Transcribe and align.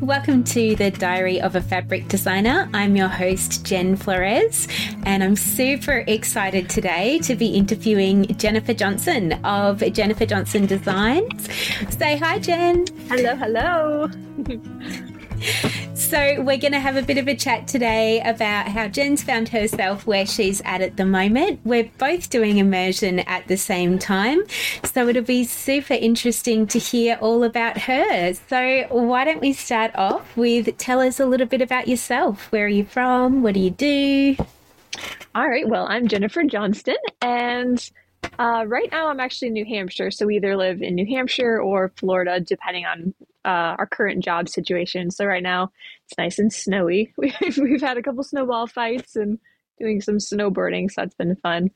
Welcome 0.00 0.44
to 0.44 0.76
the 0.76 0.90
Diary 0.90 1.40
of 1.40 1.56
a 1.56 1.62
Fabric 1.62 2.08
Designer. 2.08 2.68
I'm 2.74 2.96
your 2.96 3.08
host, 3.08 3.64
Jen 3.64 3.96
Florez, 3.96 4.70
and 5.06 5.24
I'm 5.24 5.36
super 5.36 6.04
excited 6.06 6.68
today 6.68 7.18
to 7.20 7.34
be 7.34 7.54
interviewing 7.54 8.26
Jennifer 8.36 8.74
Johnston 8.74 9.32
of 9.44 9.80
Jennifer 9.94 10.26
Johnston 10.26 10.66
Designs. 10.66 11.50
Say 11.96 12.18
hi, 12.18 12.38
Jen. 12.38 12.84
Hello, 13.08 13.36
hello. 13.36 14.10
So, 16.06 16.40
we're 16.40 16.56
going 16.56 16.70
to 16.70 16.78
have 16.78 16.94
a 16.94 17.02
bit 17.02 17.18
of 17.18 17.26
a 17.26 17.34
chat 17.34 17.66
today 17.66 18.20
about 18.20 18.68
how 18.68 18.86
Jen's 18.86 19.24
found 19.24 19.48
herself 19.48 20.06
where 20.06 20.24
she's 20.24 20.62
at 20.64 20.80
at 20.80 20.96
the 20.96 21.04
moment. 21.04 21.58
We're 21.64 21.90
both 21.98 22.30
doing 22.30 22.58
immersion 22.58 23.18
at 23.18 23.48
the 23.48 23.56
same 23.56 23.98
time, 23.98 24.44
so 24.84 25.08
it'll 25.08 25.24
be 25.24 25.42
super 25.42 25.94
interesting 25.94 26.68
to 26.68 26.78
hear 26.78 27.18
all 27.20 27.42
about 27.42 27.76
her. 27.78 28.34
So, 28.34 28.86
why 28.90 29.24
don't 29.24 29.40
we 29.40 29.52
start 29.52 29.90
off 29.96 30.36
with 30.36 30.78
tell 30.78 31.00
us 31.00 31.18
a 31.18 31.26
little 31.26 31.48
bit 31.48 31.60
about 31.60 31.88
yourself? 31.88 32.52
Where 32.52 32.66
are 32.66 32.68
you 32.68 32.84
from? 32.84 33.42
What 33.42 33.54
do 33.54 33.60
you 33.60 33.70
do? 33.70 34.36
All 35.34 35.48
right, 35.48 35.68
well, 35.68 35.88
I'm 35.88 36.06
Jennifer 36.06 36.44
Johnston, 36.44 36.98
and 37.20 37.90
uh, 38.38 38.62
right 38.68 38.92
now 38.92 39.08
I'm 39.08 39.18
actually 39.18 39.48
in 39.48 39.54
New 39.54 39.64
Hampshire. 39.64 40.12
So, 40.12 40.26
we 40.26 40.36
either 40.36 40.56
live 40.56 40.82
in 40.82 40.94
New 40.94 41.06
Hampshire 41.06 41.60
or 41.60 41.90
Florida, 41.96 42.38
depending 42.38 42.86
on 42.86 43.12
uh, 43.46 43.76
our 43.78 43.86
current 43.86 44.22
job 44.22 44.48
situation. 44.48 45.10
So 45.10 45.24
right 45.24 45.42
now 45.42 45.70
it's 46.06 46.18
nice 46.18 46.38
and 46.38 46.52
snowy. 46.52 47.12
We've, 47.18 47.58
we've 47.58 47.80
had 47.80 47.98
a 47.98 48.02
couple 48.02 48.22
snowball 48.22 48.66
fights 48.66 49.16
and 49.16 49.38
doing 49.78 50.00
some 50.00 50.16
snowboarding, 50.16 50.90
so 50.90 51.02
that's 51.02 51.14
been 51.14 51.36
fun. 51.36 51.70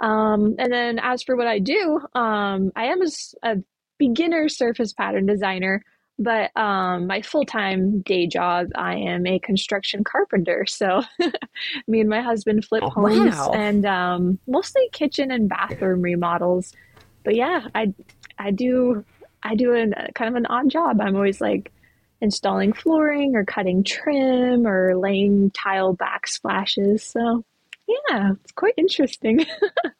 Um, 0.00 0.56
and 0.58 0.72
then 0.72 0.98
as 0.98 1.22
for 1.22 1.36
what 1.36 1.46
I 1.46 1.58
do, 1.58 2.00
um, 2.14 2.72
I 2.74 2.86
am 2.86 3.02
a, 3.02 3.08
a, 3.42 3.56
beginner 3.98 4.48
surface 4.48 4.94
pattern 4.94 5.26
designer, 5.26 5.84
but 6.18 6.50
um, 6.56 7.06
my 7.06 7.20
full 7.20 7.44
time 7.44 8.00
day 8.00 8.26
job, 8.26 8.68
I 8.74 8.96
am 8.96 9.26
a 9.26 9.38
construction 9.38 10.04
carpenter. 10.04 10.66
So 10.68 11.02
me 11.86 12.00
and 12.00 12.08
my 12.08 12.22
husband 12.22 12.64
flip 12.64 12.82
oh, 12.82 12.88
homes 12.88 13.36
wow. 13.36 13.52
and 13.54 13.84
um, 13.84 14.38
mostly 14.46 14.88
kitchen 14.92 15.30
and 15.30 15.50
bathroom 15.50 16.00
remodels. 16.00 16.72
But 17.24 17.36
yeah, 17.36 17.68
I 17.74 17.92
I 18.38 18.50
do 18.52 19.04
I 19.42 19.54
do 19.54 19.74
a 19.74 20.12
kind 20.14 20.30
of 20.30 20.34
an 20.34 20.46
odd 20.46 20.70
job. 20.70 21.00
I'm 21.00 21.14
always 21.14 21.42
like 21.42 21.70
installing 22.20 22.72
flooring 22.72 23.36
or 23.36 23.44
cutting 23.44 23.84
trim 23.84 24.66
or 24.66 24.96
laying 24.96 25.50
tile 25.50 25.96
backsplashes. 25.96 27.00
So 27.00 27.44
yeah, 27.86 28.32
it's 28.42 28.52
quite 28.52 28.74
interesting. 28.76 29.44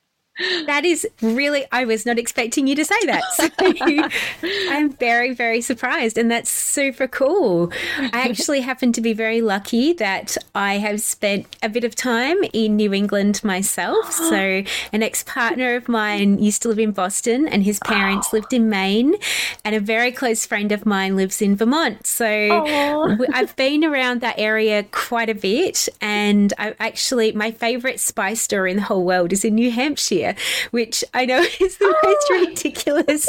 That 0.66 0.84
is 0.84 1.06
really, 1.20 1.66
I 1.72 1.84
was 1.84 2.06
not 2.06 2.19
expecting 2.19 2.66
you 2.66 2.74
to 2.77 2.84
say 2.84 2.98
that. 3.05 3.22
So 3.34 3.48
I'm 4.70 4.91
very, 4.92 5.34
very 5.34 5.60
surprised. 5.60 6.16
And 6.16 6.30
that's 6.30 6.50
super 6.50 7.06
cool. 7.06 7.72
I 7.98 8.28
actually 8.28 8.61
happen 8.61 8.92
to 8.92 9.00
be 9.00 9.12
very 9.12 9.41
lucky 9.41 9.92
that 9.94 10.36
I 10.55 10.74
have 10.74 11.00
spent 11.00 11.46
a 11.62 11.68
bit 11.68 11.84
of 11.84 11.94
time 11.94 12.38
in 12.52 12.77
New 12.77 12.92
England 12.92 13.42
myself. 13.44 14.18
So 14.30 14.62
an 14.92 15.02
ex 15.02 15.24
partner 15.24 15.74
of 15.74 15.88
mine 15.88 16.41
used 16.41 16.62
to 16.62 16.68
live 16.68 16.78
in 16.78 16.92
Boston 16.92 17.48
and 17.48 17.64
his 17.64 17.80
parents 17.80 18.28
oh. 18.33 18.36
lived 18.36 18.52
in 18.52 18.68
Maine. 18.68 19.16
And 19.64 19.74
a 19.74 19.80
very 19.80 20.12
close 20.12 20.46
friend 20.46 20.70
of 20.70 20.86
mine 20.86 21.16
lives 21.16 21.42
in 21.42 21.56
Vermont. 21.56 22.06
So 22.06 22.27
oh. 22.27 23.27
I've 23.33 23.56
been 23.56 23.83
around 23.83 24.20
that 24.20 24.38
area 24.38 24.84
quite 24.92 25.28
a 25.28 25.34
bit. 25.34 25.88
And 26.00 26.52
I 26.58 26.77
actually, 26.78 27.33
my 27.33 27.50
favorite 27.50 27.98
spice 27.98 28.41
store 28.41 28.68
in 28.68 28.77
the 28.77 28.83
whole 28.83 29.05
world 29.05 29.33
is 29.33 29.44
in 29.44 29.56
New 29.56 29.72
Hampshire 29.72 30.30
which 30.70 31.05
I 31.14 31.27
know 31.27 31.41
is 31.61 31.79
the 31.79 31.95
most 32.02 32.30
ridiculous. 32.30 33.29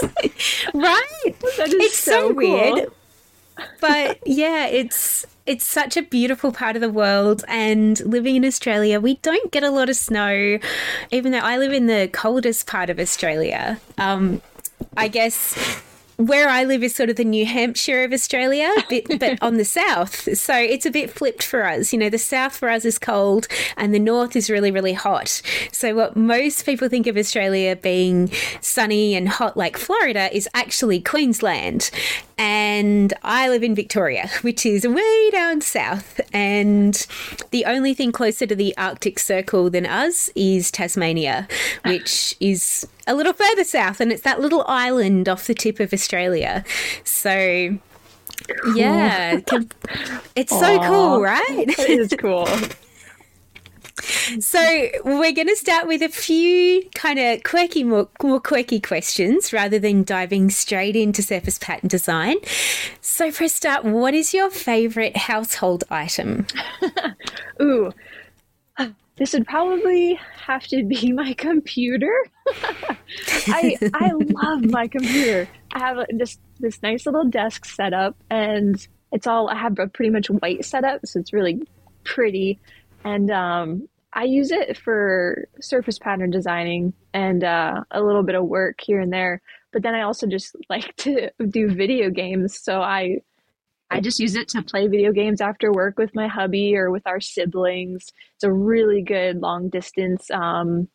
right? 0.73 1.05
it's 1.23 1.97
so, 1.97 2.11
so 2.11 2.27
cool. 2.27 2.35
weird. 2.35 2.91
But 3.79 4.17
yeah, 4.25 4.65
it's 4.65 5.23
it's 5.45 5.65
such 5.65 5.95
a 5.95 6.01
beautiful 6.01 6.51
part 6.51 6.75
of 6.75 6.81
the 6.81 6.89
world 6.89 7.43
and 7.47 7.99
living 7.99 8.35
in 8.35 8.45
Australia, 8.45 8.99
we 8.99 9.15
don't 9.17 9.51
get 9.51 9.63
a 9.63 9.69
lot 9.69 9.87
of 9.87 9.95
snow 9.95 10.57
even 11.11 11.31
though 11.31 11.39
I 11.39 11.57
live 11.57 11.71
in 11.71 11.85
the 11.85 12.09
coldest 12.11 12.65
part 12.65 12.89
of 12.89 12.99
Australia. 12.99 13.79
Um, 13.99 14.41
I 14.97 15.09
guess 15.09 15.53
where 16.17 16.49
I 16.49 16.63
live 16.63 16.83
is 16.83 16.95
sort 16.95 17.09
of 17.09 17.15
the 17.15 17.23
New 17.23 17.45
Hampshire 17.45 18.03
of 18.03 18.13
Australia, 18.13 18.71
but, 18.89 19.03
but 19.19 19.41
on 19.41 19.57
the 19.57 19.65
south. 19.65 20.37
So 20.37 20.55
it's 20.55 20.85
a 20.85 20.91
bit 20.91 21.09
flipped 21.09 21.43
for 21.43 21.65
us. 21.65 21.93
You 21.93 21.99
know, 21.99 22.09
the 22.09 22.17
south 22.17 22.55
for 22.55 22.69
us 22.69 22.85
is 22.85 22.99
cold 22.99 23.47
and 23.77 23.93
the 23.93 23.99
north 23.99 24.35
is 24.35 24.49
really, 24.49 24.71
really 24.71 24.93
hot. 24.93 25.41
So 25.71 25.95
what 25.95 26.15
most 26.15 26.65
people 26.65 26.89
think 26.89 27.07
of 27.07 27.17
Australia 27.17 27.75
being 27.75 28.31
sunny 28.61 29.15
and 29.15 29.27
hot 29.27 29.57
like 29.57 29.77
Florida 29.77 30.29
is 30.35 30.47
actually 30.53 31.01
Queensland. 31.01 31.91
And 32.41 33.13
I 33.21 33.49
live 33.49 33.61
in 33.61 33.75
Victoria, 33.75 34.27
which 34.41 34.65
is 34.65 34.87
way 34.87 35.29
down 35.29 35.61
south. 35.61 36.19
And 36.33 37.05
the 37.51 37.65
only 37.65 37.93
thing 37.93 38.11
closer 38.11 38.47
to 38.47 38.55
the 38.55 38.75
Arctic 38.77 39.19
Circle 39.19 39.69
than 39.69 39.85
us 39.85 40.27
is 40.35 40.71
Tasmania, 40.71 41.47
ah. 41.85 41.89
which 41.89 42.35
is 42.39 42.87
a 43.05 43.13
little 43.13 43.33
further 43.33 43.63
south, 43.63 44.01
and 44.01 44.11
it's 44.11 44.23
that 44.23 44.39
little 44.39 44.65
island 44.67 45.29
off 45.29 45.45
the 45.45 45.53
tip 45.53 45.79
of 45.79 45.93
Australia. 45.93 46.65
So, 47.03 47.77
cool. 48.63 48.75
yeah, 48.75 49.33
it's 50.35 50.51
Aww. 50.51 50.59
so 50.59 50.79
cool, 50.79 51.21
right? 51.21 51.65
It 51.77 51.89
is 51.89 52.15
cool. 52.19 52.47
So 54.39 54.59
we're 55.03 55.33
going 55.33 55.47
to 55.47 55.55
start 55.55 55.87
with 55.87 56.01
a 56.01 56.09
few 56.09 56.83
kind 56.95 57.19
of 57.19 57.43
quirky, 57.43 57.83
more, 57.83 58.07
more 58.21 58.39
quirky 58.39 58.79
questions 58.79 59.51
rather 59.51 59.79
than 59.79 60.03
diving 60.03 60.49
straight 60.49 60.95
into 60.95 61.21
surface 61.21 61.59
pattern 61.59 61.87
design. 61.87 62.37
So 63.01 63.31
for 63.31 63.45
a 63.45 63.49
start, 63.49 63.83
what 63.83 64.13
is 64.13 64.33
your 64.33 64.49
favorite 64.49 65.17
household 65.17 65.83
item? 65.89 66.47
Ooh, 67.61 67.91
uh, 68.77 68.89
this 69.17 69.33
would 69.33 69.47
probably 69.47 70.19
have 70.45 70.63
to 70.67 70.83
be 70.83 71.11
my 71.13 71.33
computer. 71.33 72.13
I 73.47 73.77
I 73.93 74.11
love 74.13 74.65
my 74.65 74.87
computer. 74.87 75.47
I 75.73 75.79
have 75.79 76.05
just 76.17 76.39
this 76.59 76.81
nice 76.81 77.05
little 77.05 77.25
desk 77.25 77.65
setup, 77.65 78.15
and 78.29 78.87
it's 79.11 79.27
all 79.27 79.49
I 79.49 79.55
have 79.55 79.77
a 79.79 79.87
pretty 79.87 80.09
much 80.09 80.29
white 80.29 80.65
setup, 80.65 81.05
so 81.05 81.19
it's 81.19 81.33
really 81.33 81.61
pretty. 82.03 82.59
And 83.03 83.31
um, 83.31 83.87
I 84.13 84.23
use 84.23 84.51
it 84.51 84.77
for 84.77 85.47
surface 85.59 85.97
pattern 85.97 86.31
designing 86.31 86.93
and 87.13 87.43
uh, 87.43 87.83
a 87.91 88.01
little 88.01 88.23
bit 88.23 88.35
of 88.35 88.45
work 88.45 88.79
here 88.81 88.99
and 88.99 89.11
there. 89.11 89.41
But 89.71 89.83
then 89.83 89.95
I 89.95 90.01
also 90.01 90.27
just 90.27 90.55
like 90.69 90.95
to 90.97 91.31
do 91.49 91.69
video 91.69 92.09
games, 92.09 92.59
so 92.59 92.81
I 92.81 93.19
I 93.89 93.99
just 93.99 94.19
use 94.19 94.35
it 94.35 94.47
to 94.49 94.63
play 94.63 94.87
video 94.87 95.11
games 95.11 95.41
after 95.41 95.71
work 95.71 95.97
with 95.97 96.15
my 96.15 96.27
hubby 96.27 96.77
or 96.77 96.91
with 96.91 97.05
our 97.05 97.19
siblings. 97.19 98.13
It's 98.35 98.43
a 98.43 98.51
really 98.51 99.01
good 99.01 99.41
long 99.41 99.67
distance 99.67 100.31
um, 100.31 100.87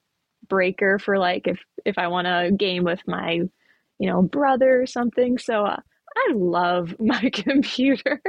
breaker 0.48 0.98
for 0.98 1.18
like 1.18 1.46
if 1.46 1.60
if 1.84 1.98
I 1.98 2.08
want 2.08 2.26
to 2.26 2.52
game 2.56 2.84
with 2.84 3.00
my 3.06 3.42
you 3.98 4.10
know 4.10 4.22
brother 4.22 4.80
or 4.80 4.86
something. 4.86 5.38
So 5.38 5.64
uh, 5.66 5.80
I 6.16 6.32
love 6.34 6.94
my 7.00 7.30
computer. 7.32 8.22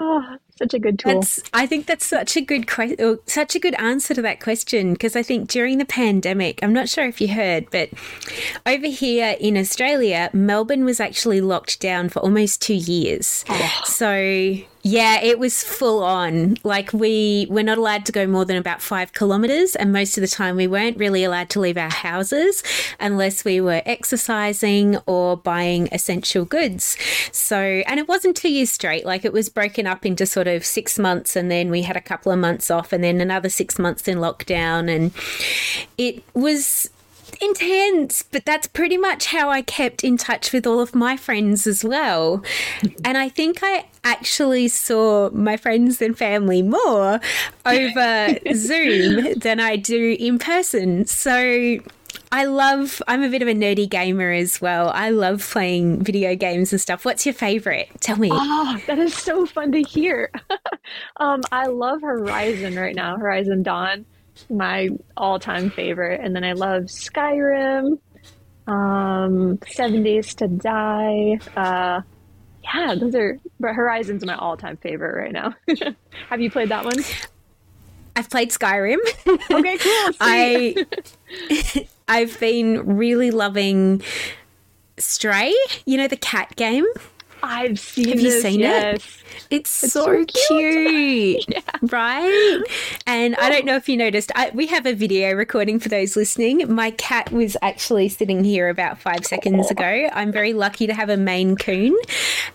Oh, 0.00 0.36
such 0.58 0.74
a 0.74 0.78
good 0.78 0.98
tool. 0.98 1.14
That's, 1.14 1.42
I 1.52 1.66
think 1.66 1.86
that's 1.86 2.06
such 2.06 2.36
a 2.36 2.40
good 2.40 2.66
que- 2.66 2.96
oh, 2.98 3.18
such 3.26 3.54
a 3.54 3.58
good 3.58 3.74
answer 3.74 4.14
to 4.14 4.22
that 4.22 4.40
question 4.40 4.92
because 4.92 5.16
I 5.16 5.22
think 5.22 5.48
during 5.48 5.78
the 5.78 5.84
pandemic, 5.84 6.62
I'm 6.62 6.72
not 6.72 6.88
sure 6.88 7.06
if 7.06 7.20
you 7.20 7.28
heard, 7.28 7.70
but 7.70 7.90
over 8.64 8.86
here 8.86 9.36
in 9.38 9.56
Australia, 9.56 10.30
Melbourne 10.32 10.84
was 10.84 11.00
actually 11.00 11.40
locked 11.40 11.80
down 11.80 12.08
for 12.08 12.20
almost 12.20 12.62
two 12.62 12.74
years. 12.74 13.44
Oh. 13.48 13.82
So 13.84 14.56
yeah, 14.88 15.20
it 15.20 15.40
was 15.40 15.64
full 15.64 16.04
on. 16.04 16.58
Like 16.62 16.92
we 16.92 17.48
we're 17.50 17.64
not 17.64 17.76
allowed 17.76 18.06
to 18.06 18.12
go 18.12 18.24
more 18.28 18.44
than 18.44 18.56
about 18.56 18.80
five 18.80 19.12
kilometers, 19.12 19.74
and 19.74 19.92
most 19.92 20.16
of 20.16 20.20
the 20.20 20.28
time 20.28 20.54
we 20.54 20.68
weren't 20.68 20.96
really 20.96 21.24
allowed 21.24 21.50
to 21.50 21.60
leave 21.60 21.76
our 21.76 21.90
houses 21.90 22.62
unless 23.00 23.44
we 23.44 23.60
were 23.60 23.82
exercising 23.84 24.96
or 25.06 25.36
buying 25.36 25.88
essential 25.90 26.44
goods. 26.44 26.96
So, 27.32 27.58
and 27.58 27.98
it 27.98 28.06
wasn't 28.06 28.36
two 28.36 28.48
years 28.48 28.70
straight. 28.70 29.04
Like 29.04 29.24
it 29.24 29.32
was 29.32 29.48
broken 29.48 29.85
up 29.86 30.04
into 30.06 30.26
sort 30.26 30.48
of 30.48 30.64
six 30.64 30.98
months, 30.98 31.36
and 31.36 31.50
then 31.50 31.70
we 31.70 31.82
had 31.82 31.96
a 31.96 32.00
couple 32.00 32.32
of 32.32 32.38
months 32.38 32.70
off, 32.70 32.92
and 32.92 33.02
then 33.02 33.20
another 33.20 33.48
six 33.48 33.78
months 33.78 34.08
in 34.08 34.18
lockdown, 34.18 34.94
and 34.94 35.12
it 35.98 36.22
was 36.34 36.90
intense, 37.40 38.22
but 38.22 38.44
that's 38.44 38.66
pretty 38.66 38.96
much 38.96 39.26
how 39.26 39.50
I 39.50 39.62
kept 39.62 40.04
in 40.04 40.16
touch 40.16 40.52
with 40.52 40.66
all 40.66 40.80
of 40.80 40.94
my 40.94 41.16
friends 41.16 41.66
as 41.66 41.84
well. 41.84 42.42
And 43.04 43.16
I 43.16 43.28
think 43.28 43.60
I 43.62 43.86
actually 44.02 44.66
saw 44.66 45.30
my 45.30 45.56
friends 45.56 46.02
and 46.02 46.18
family 46.18 46.60
more 46.60 47.20
over 47.64 48.36
Zoom 48.54 49.38
than 49.38 49.60
I 49.60 49.76
do 49.76 50.16
in 50.18 50.40
person. 50.40 51.06
So 51.06 51.78
I 52.32 52.44
love, 52.44 53.02
I'm 53.08 53.22
a 53.22 53.28
bit 53.28 53.42
of 53.42 53.48
a 53.48 53.54
nerdy 53.54 53.88
gamer 53.88 54.30
as 54.30 54.60
well. 54.60 54.90
I 54.90 55.10
love 55.10 55.46
playing 55.48 56.02
video 56.02 56.34
games 56.34 56.72
and 56.72 56.80
stuff. 56.80 57.04
What's 57.04 57.24
your 57.24 57.34
favorite? 57.34 57.88
Tell 58.00 58.16
me. 58.16 58.30
Oh, 58.32 58.78
that 58.86 58.98
is 58.98 59.14
so 59.14 59.46
fun 59.46 59.72
to 59.72 59.82
hear. 59.82 60.30
um, 61.16 61.40
I 61.52 61.66
love 61.66 62.02
Horizon 62.02 62.76
right 62.76 62.94
now, 62.94 63.16
Horizon 63.16 63.62
Dawn 63.62 64.04
my 64.50 64.90
all-time 65.16 65.70
favorite. 65.70 66.20
And 66.22 66.34
then 66.34 66.44
I 66.44 66.52
love 66.52 66.84
Skyrim, 66.84 67.98
um, 68.66 69.58
Seven 69.68 70.02
Days 70.02 70.34
to 70.36 70.48
Die. 70.48 71.38
Uh, 71.56 72.00
yeah, 72.62 72.94
those 72.94 73.14
are. 73.14 73.38
But 73.60 73.74
Horizon's 73.74 74.24
my 74.24 74.36
all-time 74.36 74.76
favorite 74.78 75.16
right 75.16 75.32
now. 75.32 75.54
Have 76.28 76.40
you 76.40 76.50
played 76.50 76.70
that 76.70 76.84
one? 76.84 76.98
I've 78.16 78.30
played 78.30 78.50
Skyrim. 78.50 78.98
Okay, 79.50 79.78
cool. 79.78 80.10
I 80.20 80.86
I've 82.08 82.40
been 82.40 82.96
really 82.96 83.30
loving 83.30 84.02
Stray. 84.98 85.54
You 85.84 85.98
know 85.98 86.08
the 86.08 86.16
cat 86.16 86.56
game. 86.56 86.86
I've 87.42 87.78
seen. 87.78 88.08
Have 88.08 88.20
you 88.20 88.30
this, 88.30 88.42
seen 88.42 88.62
it? 88.62 88.94
It's, 88.96 89.22
It's 89.50 89.70
so, 89.70 90.24
so 90.24 90.24
cute, 90.24 91.44
Yeah. 91.48 91.60
right? 91.82 92.62
And 93.06 93.36
I 93.36 93.50
don't 93.50 93.64
oh. 93.64 93.66
know 93.66 93.76
if 93.76 93.88
you 93.88 93.96
noticed, 93.96 94.32
I, 94.34 94.50
we 94.54 94.66
have 94.68 94.86
a 94.86 94.94
video 94.94 95.32
recording 95.32 95.78
for 95.78 95.88
those 95.88 96.16
listening. 96.16 96.74
My 96.74 96.92
cat 96.92 97.30
was 97.30 97.56
actually 97.62 98.08
sitting 98.08 98.42
here 98.42 98.68
about 98.68 98.98
five 98.98 99.24
seconds 99.26 99.70
ago. 99.70 100.08
I'm 100.12 100.32
very 100.32 100.54
lucky 100.54 100.86
to 100.86 100.94
have 100.94 101.10
a 101.10 101.16
Maine 101.16 101.56
Coon, 101.56 101.96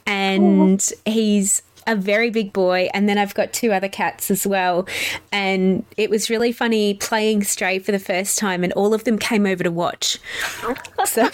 and 0.06 0.84
he's 1.06 1.62
a 1.88 1.96
very 1.96 2.30
big 2.30 2.54
boy. 2.54 2.90
And 2.94 3.08
then 3.10 3.18
I've 3.18 3.34
got 3.34 3.54
two 3.54 3.72
other 3.72 3.90
cats 3.90 4.30
as 4.32 4.46
well. 4.46 4.88
And 5.32 5.86
it 5.98 6.10
was 6.10 6.30
really 6.30 6.52
funny 6.52 6.96
playing 6.96 7.44
Stray 7.44 7.80
for 7.80 7.92
the 7.92 8.00
first 8.00 8.38
time, 8.38 8.64
and 8.64 8.74
all 8.74 8.94
of 8.94 9.04
them 9.04 9.18
came 9.18 9.46
over 9.46 9.64
to 9.64 9.72
watch. 9.72 10.20
So. 11.04 11.28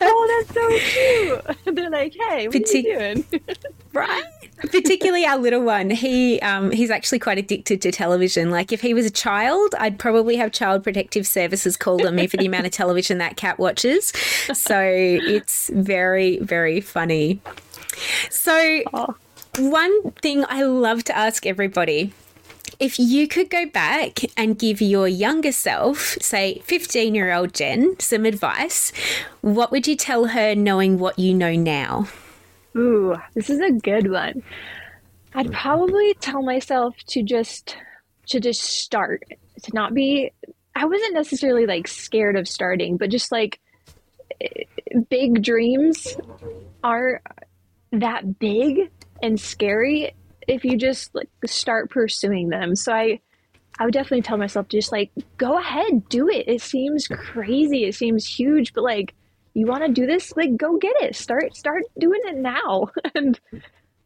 Oh, 0.00 0.44
that's 0.46 0.54
so 0.54 0.78
cute. 0.78 1.56
They're 1.76 1.90
like, 1.90 2.14
hey, 2.14 2.46
what 2.46 2.56
Partic- 2.56 2.74
are 2.74 2.76
you 2.78 3.14
doing? 3.14 3.24
right 3.92 4.22
particularly 4.70 5.24
our 5.24 5.36
little 5.36 5.62
one 5.62 5.90
he 5.90 6.38
um 6.42 6.70
he's 6.70 6.90
actually 6.90 7.18
quite 7.18 7.38
addicted 7.38 7.82
to 7.82 7.90
television 7.90 8.50
like 8.50 8.70
if 8.72 8.80
he 8.80 8.94
was 8.94 9.04
a 9.04 9.10
child 9.10 9.74
i'd 9.78 9.98
probably 9.98 10.36
have 10.36 10.52
child 10.52 10.84
protective 10.84 11.26
services 11.26 11.76
called 11.76 12.06
on 12.06 12.14
me 12.14 12.28
for 12.28 12.36
the 12.36 12.46
amount 12.46 12.64
of 12.66 12.70
television 12.70 13.18
that 13.18 13.36
cat 13.36 13.58
watches 13.58 14.12
so 14.52 14.80
it's 14.80 15.70
very 15.74 16.38
very 16.38 16.80
funny 16.80 17.40
so 18.30 18.82
Oh. 18.92 19.16
One 19.58 20.12
thing 20.22 20.44
i 20.48 20.62
love 20.62 21.04
to 21.04 21.16
ask 21.16 21.46
everybody 21.46 22.12
if 22.78 22.98
you 22.98 23.28
could 23.28 23.50
go 23.50 23.66
back 23.66 24.20
and 24.36 24.58
give 24.58 24.80
your 24.80 25.06
younger 25.06 25.52
self, 25.52 26.16
say 26.20 26.60
15 26.64 27.14
year 27.14 27.32
old 27.32 27.52
Jen, 27.52 27.98
some 27.98 28.24
advice, 28.24 28.92
what 29.42 29.70
would 29.70 29.86
you 29.86 29.96
tell 29.96 30.26
her 30.26 30.54
knowing 30.54 30.98
what 30.98 31.18
you 31.18 31.34
know 31.34 31.54
now? 31.54 32.08
Ooh, 32.76 33.16
this 33.34 33.50
is 33.50 33.60
a 33.60 33.70
good 33.70 34.10
one. 34.10 34.42
I'd 35.34 35.52
probably 35.52 36.14
tell 36.14 36.42
myself 36.42 36.96
to 37.08 37.22
just 37.22 37.76
to 38.28 38.40
just 38.40 38.62
start, 38.62 39.24
to 39.62 39.74
not 39.74 39.92
be 39.92 40.32
I 40.74 40.84
wasn't 40.84 41.14
necessarily 41.14 41.66
like 41.66 41.88
scared 41.88 42.36
of 42.36 42.48
starting, 42.48 42.96
but 42.96 43.10
just 43.10 43.32
like 43.32 43.60
eh, 44.40 44.64
big 45.08 45.42
dreams 45.42 46.16
are 46.82 47.20
that 47.92 48.38
big 48.38 48.90
and 49.22 49.40
scary 49.40 50.14
if 50.46 50.64
you 50.64 50.76
just 50.76 51.14
like 51.14 51.28
start 51.46 51.90
pursuing 51.90 52.48
them. 52.48 52.74
So 52.76 52.92
I 52.92 53.20
I 53.78 53.84
would 53.84 53.94
definitely 53.94 54.22
tell 54.22 54.36
myself 54.36 54.68
to 54.68 54.76
just 54.76 54.92
like 54.92 55.10
go 55.38 55.58
ahead, 55.58 56.08
do 56.08 56.28
it. 56.28 56.48
It 56.48 56.60
seems 56.60 57.08
crazy, 57.08 57.84
it 57.84 57.94
seems 57.94 58.26
huge, 58.26 58.72
but 58.74 58.84
like 58.84 59.14
you 59.54 59.66
want 59.66 59.84
to 59.84 59.92
do 59.92 60.06
this, 60.06 60.36
like 60.36 60.56
go 60.56 60.76
get 60.76 60.94
it. 61.00 61.16
Start 61.16 61.56
start 61.56 61.84
doing 61.98 62.20
it 62.24 62.36
now, 62.36 62.90
and 63.14 63.38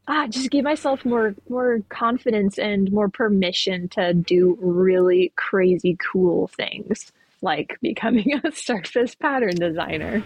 ah, 0.06 0.26
just 0.28 0.50
give 0.50 0.64
myself 0.64 1.04
more 1.04 1.34
more 1.48 1.80
confidence 1.88 2.58
and 2.58 2.90
more 2.92 3.08
permission 3.08 3.88
to 3.90 4.14
do 4.14 4.56
really 4.60 5.32
crazy 5.36 5.96
cool 6.12 6.48
things, 6.48 7.10
like 7.42 7.78
becoming 7.82 8.40
a 8.44 8.52
surface 8.54 9.14
pattern 9.14 9.54
designer. 9.56 10.22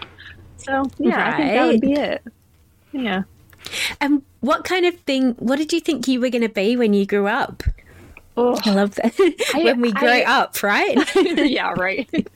So 0.57 0.83
yeah, 0.97 1.33
I 1.33 1.37
think 1.37 1.53
that 1.53 1.67
would 1.67 1.81
be 1.81 1.93
it. 1.93 2.23
Yeah. 2.91 3.23
And 4.01 4.23
what 4.41 4.63
kind 4.63 4.85
of 4.85 4.95
thing, 5.01 5.33
what 5.33 5.57
did 5.57 5.73
you 5.73 5.79
think 5.79 6.07
you 6.07 6.19
were 6.19 6.29
going 6.29 6.41
to 6.43 6.49
be 6.49 6.75
when 6.77 6.93
you 6.93 7.05
grew 7.05 7.27
up? 7.27 7.63
Oh, 8.37 8.57
I 8.63 8.73
love 8.73 8.95
that. 8.95 9.13
I- 9.53 9.63
when 9.63 9.81
we 9.81 9.91
grow 9.91 10.09
I- 10.09 10.23
up, 10.25 10.61
right? 10.63 10.97
yeah, 11.15 11.73
right. 11.77 12.09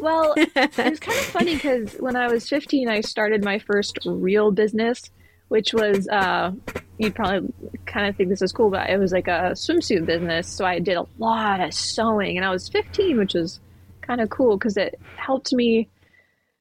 Well, 0.00 0.34
it 0.36 0.54
was 0.54 1.00
kind 1.00 1.18
of 1.18 1.24
funny 1.24 1.54
because 1.56 1.94
when 1.94 2.14
I 2.14 2.28
was 2.28 2.48
15, 2.48 2.88
I 2.88 3.00
started 3.00 3.42
my 3.42 3.58
first 3.58 3.98
real 4.06 4.52
business, 4.52 5.10
which 5.48 5.74
was, 5.74 6.06
uh, 6.06 6.52
you'd 6.98 7.16
probably 7.16 7.52
kind 7.84 8.06
of 8.08 8.14
think 8.14 8.28
this 8.28 8.40
is 8.40 8.52
cool, 8.52 8.70
but 8.70 8.88
it 8.90 8.96
was 8.96 9.10
like 9.10 9.26
a 9.26 9.50
swimsuit 9.56 10.06
business. 10.06 10.46
So 10.46 10.64
I 10.64 10.78
did 10.78 10.96
a 10.98 11.06
lot 11.18 11.60
of 11.60 11.74
sewing 11.74 12.36
and 12.36 12.46
I 12.46 12.50
was 12.50 12.68
15, 12.68 13.18
which 13.18 13.34
was 13.34 13.58
kind 14.02 14.20
of 14.20 14.30
cool 14.30 14.56
because 14.56 14.76
it 14.76 15.00
helped 15.16 15.52
me 15.52 15.88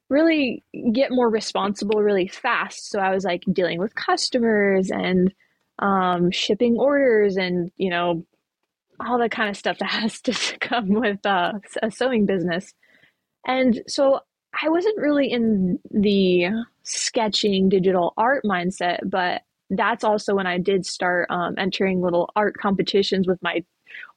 really 0.10 0.64
get 0.94 1.12
more 1.12 1.30
responsible 1.30 2.02
really 2.02 2.28
fast. 2.28 2.90
So 2.90 3.00
I 3.00 3.14
was 3.14 3.24
like 3.24 3.44
dealing 3.52 3.80
with 3.80 3.96
customers 3.96 4.90
and 4.90 5.34
um, 5.80 6.32
shipping 6.32 6.78
orders 6.78 7.36
and, 7.38 7.72
you 7.78 7.90
know, 7.90 8.26
all 9.00 9.20
the 9.20 9.30
kind 9.30 9.50
of 9.50 9.58
stuff 9.58 9.78
that 9.80 9.90
has 9.90 10.22
to 10.22 10.34
come 10.62 10.90
with 10.90 11.26
uh, 11.26 11.54
a 11.82 11.92
sewing 11.92 12.26
business. 12.26 12.74
And 13.46 13.82
so 13.88 14.22
I 14.62 14.70
wasn't 14.70 14.98
really 14.98 15.32
in 15.32 15.80
the 15.92 16.48
sketching 16.84 17.70
digital 17.70 18.14
art 18.18 18.44
mindset, 18.44 19.00
but 19.06 19.42
that's 19.70 20.04
also 20.04 20.34
when 20.34 20.48
I 20.48 20.58
did 20.58 20.86
start 20.86 21.28
um, 21.30 21.56
entering 21.58 22.02
little 22.02 22.30
art 22.36 22.56
competitions 22.58 23.28
with 23.28 23.42
my 23.42 23.64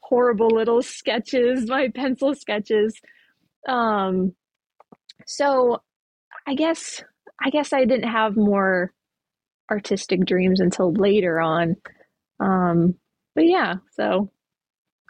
horrible 0.00 0.48
little 0.48 0.82
sketches, 0.82 1.68
my 1.68 1.88
pencil 1.88 2.34
sketches. 2.34 2.94
Um, 3.68 4.34
so 5.26 5.82
I 6.46 6.54
guess 6.54 7.02
I 7.42 7.50
guess 7.50 7.72
I 7.72 7.84
didn't 7.84 8.10
have 8.10 8.36
more 8.36 8.92
artistic 9.70 10.26
dreams 10.26 10.60
until 10.60 10.92
later 10.92 11.40
on. 11.40 11.76
Um, 12.40 12.96
but 13.34 13.46
yeah, 13.46 13.76
so 13.92 14.30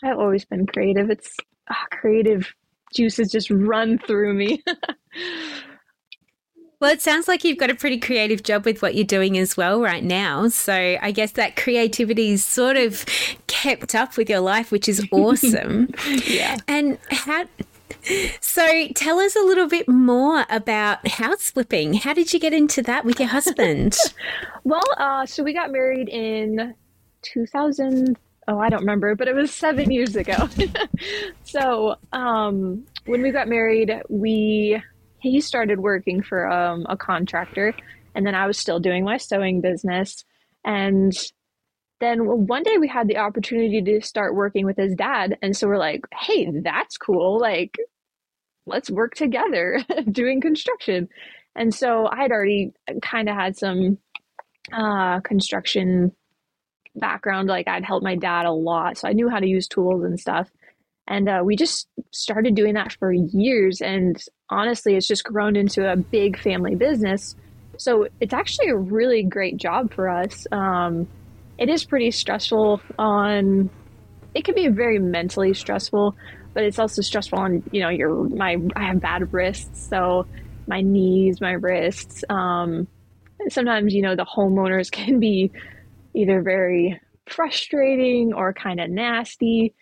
I've 0.05 0.19
always 0.19 0.45
been 0.45 0.67
creative. 0.67 1.11
It's 1.11 1.35
ah, 1.71 1.87
creative 1.91 2.53
juices 2.95 3.31
just 3.31 3.51
run 3.51 3.99
through 3.99 4.35
me. 4.35 4.63
well, 6.81 6.93
it 6.93 7.01
sounds 7.01 7.29
like 7.29 7.45
you've 7.45 7.59
got 7.59 7.71
a 7.71 7.75
pretty 7.75 7.99
creative 7.99 8.43
job 8.43 8.65
with 8.65 8.83
what 8.83 8.95
you're 8.95 9.05
doing 9.05 9.39
as 9.39 9.57
well 9.57 9.81
right 9.81 10.05
now. 10.05 10.49
So 10.49 10.99
I 11.01 11.11
guess 11.13 11.33
that 11.33 11.57
creativity 11.57 12.33
is 12.33 12.45
sort 12.45 12.77
of 12.77 13.05
kept 13.47 13.95
up 13.95 14.17
with 14.17 14.29
your 14.29 14.41
life, 14.41 14.71
which 14.71 14.89
is 14.89 15.07
awesome. 15.13 15.89
yeah. 16.27 16.59
and 16.69 16.99
how. 17.11 17.45
So 18.41 18.89
tell 18.95 19.19
us 19.19 19.37
a 19.37 19.41
little 19.41 19.69
bit 19.69 19.89
more 19.89 20.45
about 20.51 21.07
house 21.07 21.51
flipping. 21.51 21.95
How 21.95 22.13
did 22.13 22.33
you 22.33 22.41
get 22.41 22.53
into 22.53 22.83
that 22.83 23.05
with 23.05 23.19
your 23.19 23.29
husband? 23.29 23.97
Well, 24.63 24.83
uh, 24.99 25.25
so 25.25 25.43
we 25.43 25.55
got 25.55 25.73
married 25.73 26.11
in 26.11 26.75
2000. 27.23 28.19
Oh, 28.47 28.59
I 28.59 28.69
don't 28.69 28.81
remember, 28.81 29.15
but 29.15 29.27
it 29.27 29.35
was 29.35 29.51
seven 29.51 29.91
years 29.91 30.17
ago. 30.17 30.51
so 31.45 31.97
um, 32.13 32.85
when 33.07 33.23
we 33.23 33.31
got 33.31 33.49
married, 33.49 33.91
we 34.11 34.81
he 35.21 35.41
started 35.41 35.81
working 35.81 36.23
for 36.23 36.51
um, 36.51 36.85
a 36.91 36.97
contractor, 36.97 37.75
and 38.15 38.27
then 38.27 38.35
I 38.35 38.47
was 38.47 38.59
still 38.59 38.81
doing 38.81 39.03
my 39.03 39.17
sewing 39.17 39.63
business. 39.63 40.25
And 40.63 41.17
then 42.01 42.47
one 42.47 42.63
day 42.63 42.79
we 42.79 42.89
had 42.89 43.09
the 43.09 43.19
opportunity 43.19 43.83
to 43.83 44.01
start 44.01 44.35
working 44.35 44.65
with 44.65 44.77
his 44.77 44.95
dad, 44.95 45.39
and 45.43 45.57
so 45.57 45.69
we're 45.69 45.79
like, 45.79 46.01
"Hey, 46.19 46.51
that's 46.51 46.97
cool! 46.97 47.39
Like, 47.39 47.77
let's 48.67 48.91
work 48.91 49.15
together 49.15 49.85
doing 50.11 50.41
construction." 50.41 51.09
And 51.55 51.75
so 51.75 52.07
I 52.07 52.23
had 52.23 52.33
already 52.33 52.73
kind 53.03 53.29
of 53.29 53.35
had 53.35 53.57
some 53.57 53.99
uh, 54.73 55.21
construction 55.21 56.13
background. 56.97 57.49
Like 57.49 57.69
I'd 57.69 57.85
helped 57.85 58.05
my 58.05 58.17
dad 58.17 58.47
a 58.47 58.53
lot, 58.53 58.99
so 58.99 59.09
I 59.09 59.13
knew 59.13 59.29
how 59.29 59.39
to 59.39 59.47
use 59.47 59.69
tools 59.69 60.05
and 60.05 60.19
stuff. 60.19 60.49
And 61.07 61.29
uh, 61.29 61.43
we 61.45 61.57
just 61.57 61.89
started 62.13 62.55
doing 62.55 62.75
that 62.75 62.93
for 62.93 63.13
years. 63.13 63.81
And 63.81 64.23
honestly, 64.49 64.95
it's 64.95 65.09
just 65.09 65.25
grown 65.25 65.57
into 65.57 65.91
a 65.91 65.97
big 65.97 66.39
family 66.39 66.77
business. 66.77 67.35
So 67.79 68.07
it's 68.21 68.33
actually 68.33 68.69
a 68.69 68.77
really 68.77 69.25
great 69.25 69.57
job 69.57 69.93
for 69.93 70.09
us. 70.09 70.47
Um, 70.53 71.09
it 71.61 71.69
is 71.69 71.85
pretty 71.85 72.11
stressful 72.11 72.81
on. 72.99 73.71
It 74.35 74.45
can 74.45 74.55
be 74.55 74.69
very 74.69 74.99
mentally 74.99 75.55
stressful, 75.55 76.17
but 76.55 76.65
it's 76.65 76.79
also 76.79 77.03
stressful 77.03 77.39
on 77.39 77.63
you 77.71 77.83
know 77.83 77.91
your 77.91 78.29
my 78.31 78.57
I 78.75 78.87
have 78.87 79.01
bad 79.01 79.33
wrists, 79.33 79.89
so 79.89 80.27
my 80.67 80.81
knees, 80.81 81.41
my 81.41 81.53
wrists. 81.53 82.25
Um, 82.29 82.89
sometimes 83.49 83.95
you 83.95 84.03
know 84.03 84.17
the 84.17 84.25
homeowners 84.25 84.91
can 84.91 85.21
be 85.21 85.53
either 86.15 86.43
very 86.43 87.01
frustrating 87.27 88.33
or 88.35 88.53
kind 88.53 88.81
of 88.81 88.91
nasty 88.91 89.73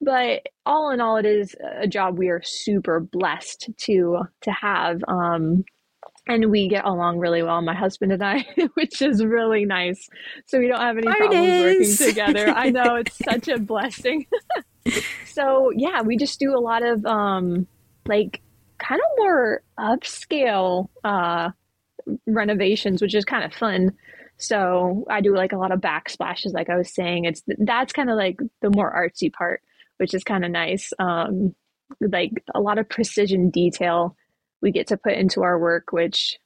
but 0.00 0.42
all 0.66 0.90
in 0.90 1.00
all 1.00 1.16
it 1.16 1.26
is 1.26 1.54
a 1.80 1.86
job 1.86 2.18
we 2.18 2.28
are 2.28 2.42
super 2.42 2.98
blessed 2.98 3.70
to 3.76 4.18
to 4.40 4.50
have 4.50 5.00
um 5.06 5.64
and 6.28 6.50
we 6.50 6.68
get 6.68 6.84
along 6.84 7.18
really 7.18 7.42
well 7.42 7.60
my 7.62 7.74
husband 7.74 8.12
and 8.12 8.22
i 8.22 8.46
which 8.74 9.02
is 9.02 9.24
really 9.24 9.64
nice. 9.64 10.08
So 10.46 10.58
we 10.58 10.68
don't 10.68 10.80
have 10.80 10.96
any 10.96 11.06
problems 11.06 11.60
working 11.60 11.96
together. 12.08 12.48
I 12.48 12.70
know 12.70 12.96
it's 12.96 13.16
such 13.16 13.48
a 13.48 13.58
blessing. 13.58 14.26
So 15.26 15.70
yeah 15.76 16.00
we 16.00 16.16
just 16.16 16.40
do 16.40 16.56
a 16.56 16.58
lot 16.58 16.82
of 16.82 17.04
um 17.04 17.66
like 18.06 18.40
kind 18.78 18.98
of 18.98 19.18
more 19.18 19.62
upscale 19.78 20.88
uh 21.04 21.50
renovations 22.26 23.02
which 23.02 23.14
is 23.14 23.26
kind 23.26 23.44
of 23.44 23.52
fun. 23.52 23.92
So 24.38 25.04
I 25.10 25.20
do 25.20 25.34
like 25.34 25.52
a 25.52 25.58
lot 25.58 25.72
of 25.72 25.80
backsplashes, 25.80 26.54
like 26.54 26.70
I 26.70 26.76
was 26.76 26.94
saying. 26.94 27.26
It's 27.26 27.42
that's 27.58 27.92
kind 27.92 28.08
of 28.08 28.16
like 28.16 28.38
the 28.62 28.70
more 28.70 28.90
artsy 28.90 29.30
part, 29.32 29.60
which 29.98 30.14
is 30.14 30.24
kind 30.24 30.44
of 30.44 30.50
nice. 30.50 30.92
Um, 30.98 31.54
like 32.00 32.32
a 32.54 32.60
lot 32.60 32.78
of 32.78 32.88
precision 32.88 33.50
detail 33.50 34.16
we 34.60 34.72
get 34.72 34.88
to 34.88 34.96
put 34.96 35.14
into 35.14 35.42
our 35.42 35.58
work, 35.58 35.92
which 35.92 36.38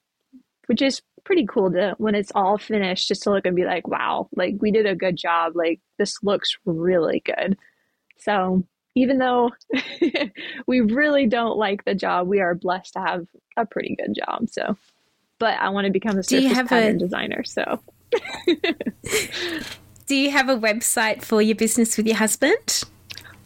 which 0.66 0.83
is 0.83 1.02
pretty 1.25 1.47
cool 1.47 1.71
to 1.71 1.95
when 1.99 2.14
it's 2.14 2.33
all 2.35 2.59
finished 2.59 3.09
just 3.09 3.23
to 3.23 3.31
look 3.31 3.47
and 3.47 3.57
be 3.57 3.64
like, 3.64 3.87
wow, 3.87 4.28
like 4.35 4.54
we 4.61 4.71
did 4.71 4.87
a 4.87 4.95
good 4.95 5.16
job. 5.16 5.52
Like 5.54 5.81
this 5.99 6.23
looks 6.23 6.57
really 6.64 7.23
good. 7.25 7.57
So 8.19 8.64
even 8.95 9.19
though 9.19 9.50
we 10.66 10.81
really 10.81 11.26
don't 11.26 11.57
like 11.57 11.85
the 11.85 11.95
job, 11.95 12.28
we 12.28 12.40
are 12.40 12.54
blessed 12.54 12.95
to 12.95 13.00
have 13.00 13.26
a 13.57 13.66
pretty 13.66 13.97
good 13.97 14.14
job. 14.14 14.49
So, 14.50 14.76
but 15.38 15.59
I 15.59 15.71
want 15.71 15.87
to 15.87 15.92
become 15.92 16.19
a 16.19 16.23
surface 16.23 16.52
pattern 16.69 16.97
a, 16.97 16.99
designer. 16.99 17.45
So, 17.45 17.83
do 20.07 20.14
you 20.14 20.31
have 20.31 20.49
a 20.49 20.57
website 20.57 21.23
for 21.23 21.40
your 21.40 21.57
business 21.57 21.97
with 21.97 22.07
your 22.07 22.16
husband? 22.16 22.85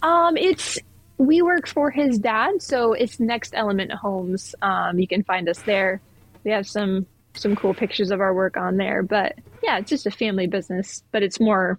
Um, 0.02 0.37
it's 0.37 0.78
we 1.18 1.42
work 1.42 1.66
for 1.66 1.90
his 1.90 2.18
dad, 2.18 2.61
so 2.61 2.92
it's 2.92 3.18
Next 3.18 3.54
Element 3.54 3.92
Homes. 3.92 4.54
Um, 4.62 4.99
you 4.99 5.08
can 5.08 5.23
find 5.23 5.49
us 5.49 5.61
there. 5.62 6.00
We 6.44 6.50
have 6.50 6.66
some 6.68 7.06
some 7.35 7.54
cool 7.54 7.75
pictures 7.75 8.11
of 8.11 8.20
our 8.20 8.32
work 8.32 8.56
on 8.56 8.76
there, 8.76 9.02
but 9.02 9.35
yeah, 9.62 9.78
it's 9.78 9.90
just 9.90 10.06
a 10.06 10.11
family 10.11 10.46
business. 10.46 11.02
But 11.12 11.23
it's 11.23 11.40
more 11.40 11.78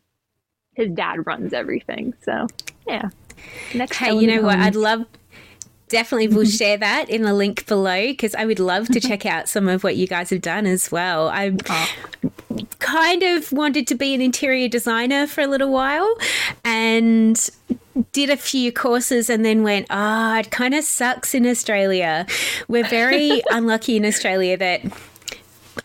his 0.74 0.92
dad 0.92 1.26
runs 1.26 1.54
everything. 1.54 2.14
So 2.24 2.48
yeah. 2.88 3.10
Next 3.74 3.98
hey, 3.98 4.14
you 4.14 4.28
know 4.28 4.42
what? 4.42 4.60
I'd 4.60 4.76
love 4.76 5.06
definitely 5.90 6.28
we'll 6.28 6.46
share 6.62 6.78
that 6.78 7.10
in 7.10 7.24
the 7.24 7.34
link 7.34 7.66
below 7.66 8.08
because 8.08 8.36
I 8.36 8.46
would 8.46 8.60
love 8.60 8.88
to 8.90 9.00
check 9.00 9.26
out 9.26 9.50
some 9.50 9.68
of 9.68 9.84
what 9.84 9.96
you 9.96 10.08
guys 10.08 10.30
have 10.30 10.42
done 10.42 10.66
as 10.66 10.92
well. 10.92 11.30
I 11.30 11.56
oh. 11.70 11.90
kind 12.80 13.24
of 13.24 13.52
wanted 13.52 13.88
to 13.88 13.96
be 13.96 14.14
an 14.14 14.22
interior 14.22 14.68
designer 14.68 15.28
for 15.28 15.42
a 15.42 15.48
little 15.48 15.72
while 15.72 16.16
and 16.64 17.50
did 18.12 18.30
a 18.30 18.38
few 18.38 18.72
courses 18.72 19.30
and 19.30 19.44
then 19.44 19.64
went, 19.64 19.88
ah, 19.90 20.36
oh, 20.36 20.40
it 20.40 20.52
kind 20.52 20.74
of 20.74 20.84
sucks 20.84 21.34
in 21.34 21.46
Australia. 21.46 22.26
We're 22.68 22.88
very 22.88 23.42
unlucky 23.52 23.98
in 23.98 24.06
Australia 24.06 24.58
that 24.58 24.82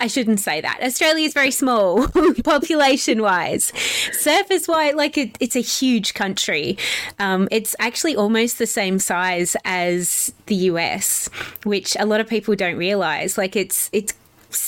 I 0.01 0.07
shouldn't 0.07 0.41
say 0.41 0.61
that. 0.61 0.81
Australia 0.83 1.27
is 1.27 1.35
very 1.35 1.51
small 1.51 2.09
population 2.45 3.23
wise. 3.23 3.73
Surface 4.13 4.69
wise, 4.69 4.95
like 4.95 5.17
it, 5.19 5.37
it's 5.41 5.57
a 5.57 5.61
huge 5.61 6.15
country. 6.15 6.79
Um, 7.19 7.49
it's 7.51 7.77
actually 7.79 8.17
almost 8.17 8.59
the 8.59 8.67
same 8.67 8.99
size 8.99 9.57
as 9.65 10.33
the 10.47 10.55
US, 10.55 11.29
which 11.65 11.97
a 11.99 12.07
lot 12.07 12.21
of 12.21 12.29
people 12.29 12.55
don't 12.55 12.77
realize. 12.77 13.39
Like 13.39 13.57
it's 13.57 13.91
it's 13.93 14.15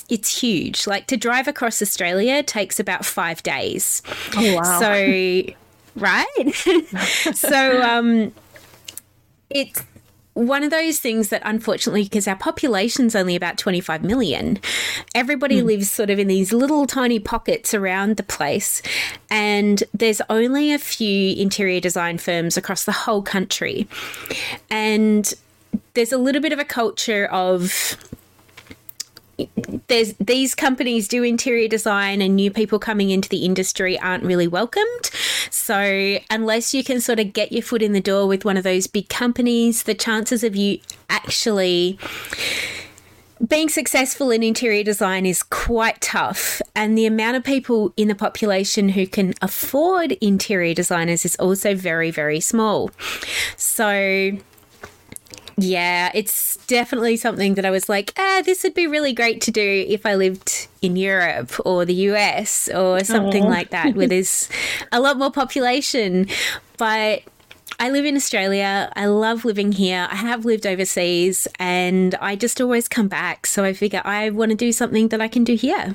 it's 0.08 0.40
huge. 0.40 0.86
Like 0.86 1.06
to 1.08 1.16
drive 1.16 1.48
across 1.48 1.82
Australia 1.82 2.42
takes 2.42 2.80
about 2.80 3.04
five 3.04 3.42
days. 3.42 4.02
Oh 4.36 4.56
wow! 4.56 4.80
So 4.80 5.42
right, 5.96 6.52
so 7.34 7.82
um, 7.82 8.32
it's 9.50 9.82
one 10.34 10.64
of 10.64 10.70
those 10.70 10.98
things 10.98 11.28
that 11.28 11.40
unfortunately 11.44 12.02
because 12.02 12.26
our 12.26 12.36
population's 12.36 13.14
only 13.14 13.36
about 13.36 13.56
25 13.56 14.02
million 14.02 14.58
everybody 15.14 15.62
mm. 15.62 15.64
lives 15.64 15.90
sort 15.90 16.10
of 16.10 16.18
in 16.18 16.26
these 16.26 16.52
little 16.52 16.86
tiny 16.86 17.18
pockets 17.20 17.72
around 17.72 18.16
the 18.16 18.22
place 18.22 18.82
and 19.30 19.84
there's 19.94 20.20
only 20.28 20.72
a 20.72 20.78
few 20.78 21.34
interior 21.36 21.80
design 21.80 22.18
firms 22.18 22.56
across 22.56 22.84
the 22.84 22.92
whole 22.92 23.22
country 23.22 23.86
and 24.70 25.34
there's 25.94 26.12
a 26.12 26.18
little 26.18 26.42
bit 26.42 26.52
of 26.52 26.58
a 26.58 26.64
culture 26.64 27.26
of 27.26 27.96
there's 29.88 30.14
these 30.14 30.54
companies 30.54 31.08
do 31.08 31.22
interior 31.22 31.68
design 31.68 32.22
and 32.22 32.36
new 32.36 32.50
people 32.50 32.78
coming 32.78 33.10
into 33.10 33.28
the 33.28 33.44
industry 33.44 33.98
aren't 33.98 34.24
really 34.24 34.48
welcomed. 34.48 35.10
So 35.50 36.18
unless 36.30 36.74
you 36.74 36.84
can 36.84 37.00
sort 37.00 37.20
of 37.20 37.32
get 37.32 37.52
your 37.52 37.62
foot 37.62 37.82
in 37.82 37.92
the 37.92 38.00
door 38.00 38.26
with 38.26 38.44
one 38.44 38.56
of 38.56 38.64
those 38.64 38.86
big 38.86 39.08
companies, 39.08 39.84
the 39.84 39.94
chances 39.94 40.44
of 40.44 40.56
you 40.56 40.78
actually 41.10 41.98
being 43.48 43.68
successful 43.68 44.30
in 44.30 44.42
interior 44.42 44.84
design 44.84 45.26
is 45.26 45.42
quite 45.42 46.00
tough, 46.00 46.62
and 46.74 46.96
the 46.96 47.04
amount 47.04 47.36
of 47.36 47.44
people 47.44 47.92
in 47.96 48.08
the 48.08 48.14
population 48.14 48.90
who 48.90 49.06
can 49.06 49.34
afford 49.42 50.12
interior 50.12 50.72
designers 50.72 51.24
is 51.24 51.36
also 51.36 51.74
very, 51.74 52.10
very 52.10 52.40
small. 52.40 52.90
So, 53.56 54.38
yeah, 55.56 56.10
it's 56.14 56.56
definitely 56.66 57.16
something 57.16 57.54
that 57.54 57.64
I 57.64 57.70
was 57.70 57.88
like, 57.88 58.12
ah, 58.18 58.42
this 58.44 58.62
would 58.62 58.74
be 58.74 58.86
really 58.86 59.12
great 59.12 59.40
to 59.42 59.50
do 59.50 59.84
if 59.88 60.04
I 60.04 60.14
lived 60.14 60.68
in 60.82 60.96
Europe 60.96 61.52
or 61.64 61.84
the 61.84 61.94
US 61.94 62.68
or 62.68 63.02
something 63.04 63.44
Aww. 63.44 63.50
like 63.50 63.70
that, 63.70 63.94
where 63.94 64.06
there's 64.06 64.48
a 64.92 65.00
lot 65.00 65.16
more 65.16 65.30
population. 65.30 66.26
But 66.76 67.22
I 67.78 67.90
live 67.90 68.04
in 68.04 68.16
Australia. 68.16 68.92
I 68.96 69.06
love 69.06 69.44
living 69.44 69.72
here. 69.72 70.08
I 70.10 70.16
have 70.16 70.44
lived 70.44 70.66
overseas 70.66 71.48
and 71.58 72.14
I 72.16 72.36
just 72.36 72.60
always 72.60 72.88
come 72.88 73.08
back. 73.08 73.46
So 73.46 73.64
I 73.64 73.72
figure 73.72 74.02
I 74.04 74.30
want 74.30 74.50
to 74.50 74.56
do 74.56 74.72
something 74.72 75.08
that 75.08 75.20
I 75.20 75.28
can 75.28 75.44
do 75.44 75.54
here. 75.54 75.94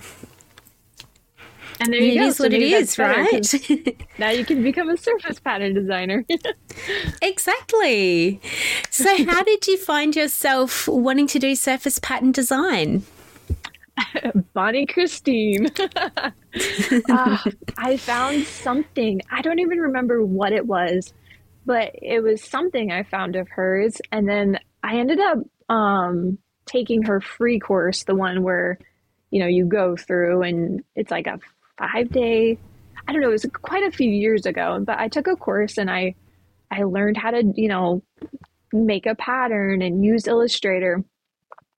And 1.80 1.94
there 1.94 2.02
you 2.02 2.12
it 2.12 2.16
go. 2.16 2.28
Is 2.28 2.38
so 2.38 2.44
what 2.44 2.54
it 2.54 2.62
is, 2.62 3.00
right? 3.00 4.06
now 4.20 4.30
you 4.30 4.44
can 4.44 4.62
become 4.64 4.90
a 4.90 4.98
surface 4.98 5.40
pattern 5.40 5.74
designer. 5.74 6.26
exactly. 7.22 8.42
So, 8.90 9.26
how 9.26 9.44
did 9.44 9.66
you 9.68 9.78
find 9.78 10.16
yourself 10.16 10.88
wanting 10.88 11.28
to 11.28 11.40
do 11.40 11.56
surface 11.56 12.00
pattern 12.00 12.32
design? 12.32 13.04
Bonnie 14.54 14.86
Christine. 14.86 15.68
uh, 17.10 17.38
I 17.78 17.98
found 17.98 18.44
something. 18.46 19.22
I 19.32 19.42
don't 19.42 19.60
even 19.60 19.80
remember 19.80 20.26
what 20.26 20.52
it 20.52 20.66
was, 20.66 21.14
but 21.66 21.92
it 21.94 22.22
was 22.22 22.44
something 22.44 22.92
I 22.92 23.04
found 23.04 23.36
of 23.36 23.48
hers. 23.50 24.02
And 24.12 24.28
then 24.28 24.60
I 24.84 24.98
ended 24.98 25.20
up 25.20 25.38
um, 25.70 26.38
taking 26.66 27.04
her 27.04 27.22
free 27.22 27.60
course, 27.60 28.04
the 28.04 28.16
one 28.16 28.44
where, 28.44 28.80
you 29.32 29.40
know, 29.40 29.48
you 29.48 29.66
go 29.66 29.96
through 29.96 30.44
and 30.44 30.84
it's 30.96 31.12
like 31.12 31.28
a 31.28 31.40
five 31.80 32.10
day 32.12 32.58
i 33.08 33.12
don't 33.12 33.22
know 33.22 33.30
it 33.30 33.32
was 33.32 33.48
quite 33.64 33.84
a 33.84 33.92
few 33.92 34.12
years 34.12 34.46
ago 34.46 34.84
but 34.86 35.00
i 35.00 35.08
took 35.08 35.28
a 35.28 35.36
course 35.36 35.78
and 35.78 35.90
i 35.90 36.14
i 36.72 36.84
learned 36.84 37.18
how 37.18 37.32
to 37.32 37.44
you 37.56 37.70
know 37.70 38.04
make 38.74 39.06
a 39.06 39.16
pattern 39.16 39.82
and 39.82 40.06
use 40.06 40.28
illustrator. 40.28 41.04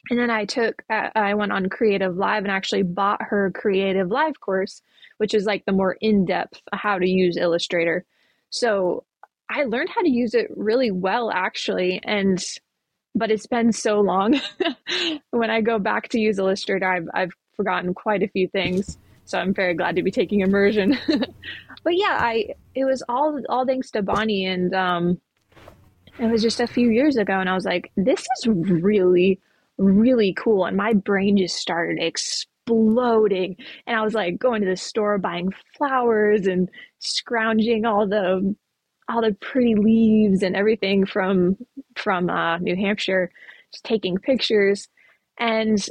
And 0.10 0.20
then 0.20 0.29
i 0.29 0.46
took 0.46 0.81
uh, 0.89 1.10
i 1.15 1.34
went 1.36 1.51
on 1.51 1.70
creative 1.70 2.17
live 2.17 2.43
and 2.43 2.51
actually 2.51 2.84
bought 2.84 3.22
her 3.22 3.51
creative 3.51 4.10
live 4.10 4.39
course 4.39 4.81
which 5.17 5.36
is 5.36 5.46
like 5.46 5.63
the 5.65 5.72
more 5.72 5.96
in-depth 6.01 6.62
how 6.74 6.98
to 6.98 7.08
use 7.08 7.38
illustrator. 7.38 8.03
So 8.50 9.05
i 9.50 9.63
learned 9.63 9.89
how 9.89 10.01
to 10.01 10.10
use 10.10 10.34
it 10.34 10.48
really 10.55 10.91
well 10.91 11.31
actually 11.31 12.01
and 12.03 12.43
but 13.13 13.29
it's 13.29 13.48
been 13.48 13.74
so 13.74 14.01
long. 14.01 14.39
When 15.31 15.50
i 15.50 15.62
go 15.62 15.79
back 15.79 16.10
to 16.10 16.20
use 16.20 16.39
illustrator 16.39 16.88
i've, 16.88 17.08
I've 17.13 17.31
forgotten 17.55 17.93
quite 17.93 18.24
a 18.24 18.27
few 18.27 18.48
things 18.48 18.98
so 19.31 19.39
I'm 19.39 19.53
very 19.53 19.73
glad 19.73 19.95
to 19.95 20.03
be 20.03 20.11
taking 20.11 20.41
immersion. 20.41 20.97
but 21.07 21.95
yeah, 21.95 22.17
I 22.19 22.53
it 22.75 22.85
was 22.85 23.01
all 23.07 23.41
all 23.50 23.65
thanks 23.65 23.89
to 23.91 24.01
Bonnie, 24.01 24.45
and 24.45 24.73
um, 24.75 25.21
it 26.19 26.29
was 26.29 26.41
just 26.41 26.59
a 26.59 26.67
few 26.67 26.89
years 26.89 27.15
ago, 27.15 27.39
and 27.39 27.50
I 27.50 27.55
was 27.55 27.65
like, 27.65 27.91
this 27.95 28.19
is 28.38 28.47
really 28.47 29.39
really 29.77 30.33
cool, 30.33 30.65
and 30.65 30.75
my 30.75 30.93
brain 30.93 31.38
just 31.38 31.55
started 31.55 31.97
exploding, 32.03 33.55
and 33.88 33.97
I 33.97 34.03
was 34.03 34.13
like 34.13 34.38
going 34.38 34.61
to 34.61 34.69
the 34.69 34.75
store 34.75 35.17
buying 35.17 35.53
flowers 35.77 36.45
and 36.45 36.69
scrounging 37.00 37.85
all 37.85 38.07
the 38.07 38.53
all 39.09 39.21
the 39.21 39.35
pretty 39.39 39.75
leaves 39.75 40.43
and 40.43 40.55
everything 40.57 41.05
from 41.05 41.55
from 41.95 42.29
uh, 42.29 42.57
New 42.57 42.75
Hampshire, 42.75 43.31
just 43.71 43.85
taking 43.85 44.17
pictures, 44.17 44.89
and 45.39 45.83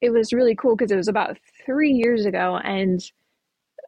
it 0.00 0.10
was 0.10 0.32
really 0.32 0.54
cool 0.54 0.76
because 0.76 0.90
it 0.90 0.96
was 0.96 1.08
about 1.08 1.38
three 1.64 1.92
years 1.92 2.26
ago 2.26 2.56
and 2.56 3.00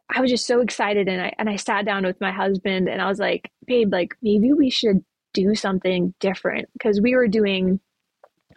I 0.09 0.21
was 0.21 0.31
just 0.31 0.47
so 0.47 0.61
excited 0.61 1.07
and 1.07 1.21
I 1.21 1.33
and 1.37 1.49
I 1.49 1.57
sat 1.57 1.85
down 1.85 2.05
with 2.05 2.21
my 2.21 2.31
husband 2.31 2.87
and 2.87 3.01
I 3.01 3.07
was 3.09 3.19
like, 3.19 3.51
babe, 3.65 3.91
like 3.91 4.15
maybe 4.21 4.53
we 4.53 4.69
should 4.69 5.03
do 5.33 5.53
something 5.53 6.13
different 6.19 6.69
because 6.73 7.01
we 7.01 7.15
were 7.15 7.27
doing 7.27 7.79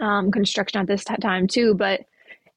um, 0.01 0.31
construction 0.31 0.81
at 0.81 0.87
this 0.87 1.05
time 1.05 1.47
too, 1.47 1.75
but 1.75 2.01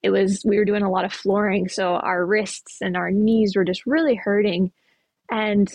it 0.04 0.10
was 0.10 0.44
we 0.46 0.58
were 0.58 0.66
doing 0.66 0.84
a 0.84 0.92
lot 0.92 1.06
of 1.06 1.14
flooring, 1.14 1.70
so 1.70 1.94
our 1.96 2.26
wrists 2.26 2.80
and 2.82 2.98
our 2.98 3.10
knees 3.10 3.56
were 3.56 3.64
just 3.64 3.86
really 3.86 4.16
hurting, 4.16 4.72
and 5.32 5.74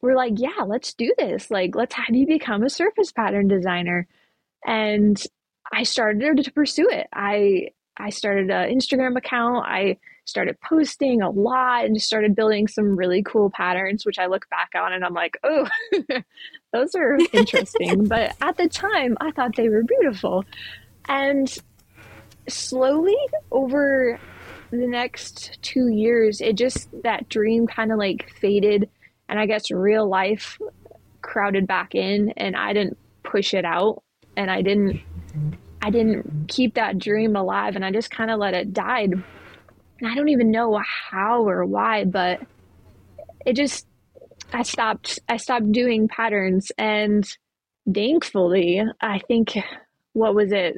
we're 0.00 0.16
like, 0.16 0.34
yeah, 0.36 0.64
let's 0.66 0.94
do 0.94 1.12
this. 1.18 1.50
Like, 1.50 1.76
let's 1.76 1.94
have 1.94 2.14
you 2.14 2.26
become 2.26 2.62
a 2.62 2.70
surface 2.70 3.12
pattern 3.12 3.48
designer, 3.48 4.08
and 4.66 5.22
I 5.72 5.82
started 5.82 6.42
to 6.42 6.52
pursue 6.52 6.88
it. 6.90 7.06
I 7.12 7.68
I 8.00 8.10
started 8.10 8.50
an 8.50 8.74
Instagram 8.74 9.16
account. 9.16 9.66
I 9.66 9.98
started 10.24 10.60
posting 10.60 11.22
a 11.22 11.30
lot 11.30 11.84
and 11.84 12.00
started 12.00 12.36
building 12.36 12.68
some 12.68 12.96
really 12.96 13.22
cool 13.22 13.50
patterns, 13.50 14.06
which 14.06 14.18
I 14.18 14.26
look 14.26 14.48
back 14.48 14.70
on 14.74 14.92
and 14.92 15.04
I'm 15.04 15.14
like, 15.14 15.36
oh, 15.42 15.68
those 16.72 16.94
are 16.94 17.18
interesting. 17.32 18.04
but 18.06 18.36
at 18.40 18.56
the 18.56 18.68
time, 18.68 19.16
I 19.20 19.32
thought 19.32 19.56
they 19.56 19.68
were 19.68 19.82
beautiful. 19.82 20.44
And 21.08 21.52
slowly 22.48 23.16
over 23.50 24.18
the 24.70 24.86
next 24.86 25.58
two 25.62 25.88
years, 25.88 26.40
it 26.40 26.56
just 26.56 26.88
that 27.02 27.28
dream 27.28 27.66
kind 27.66 27.92
of 27.92 27.98
like 27.98 28.30
faded, 28.40 28.88
and 29.28 29.38
I 29.38 29.46
guess 29.46 29.70
real 29.70 30.08
life 30.08 30.58
crowded 31.22 31.66
back 31.66 31.94
in, 31.94 32.32
and 32.36 32.56
I 32.56 32.72
didn't 32.72 32.96
push 33.22 33.52
it 33.54 33.64
out, 33.64 34.02
and 34.36 34.50
I 34.50 34.62
didn't, 34.62 35.00
I 35.82 35.90
didn't 35.90 36.46
keep 36.48 36.74
that 36.74 36.98
dream 36.98 37.36
alive, 37.36 37.76
and 37.76 37.84
I 37.84 37.90
just 37.90 38.10
kind 38.10 38.30
of 38.30 38.38
let 38.38 38.54
it 38.54 38.72
die. 38.72 39.00
And 39.00 39.24
I 40.04 40.14
don't 40.14 40.28
even 40.28 40.50
know 40.50 40.80
how 41.10 41.48
or 41.48 41.64
why, 41.64 42.04
but 42.04 42.40
it 43.46 43.54
just 43.54 43.86
I 44.52 44.62
stopped 44.62 45.18
I 45.28 45.36
stopped 45.36 45.70
doing 45.72 46.08
patterns 46.08 46.72
and 46.76 47.24
thankfully 47.92 48.82
I 49.00 49.20
think 49.20 49.56
what 50.12 50.34
was 50.34 50.52
it 50.52 50.76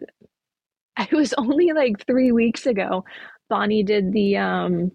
it 0.99 1.13
was 1.13 1.33
only 1.35 1.73
like 1.73 2.07
three 2.07 2.33
weeks 2.33 2.67
ago. 2.67 3.05
Bonnie 3.49 3.83
did 3.83 4.13
the 4.13 4.37
um 4.37 4.93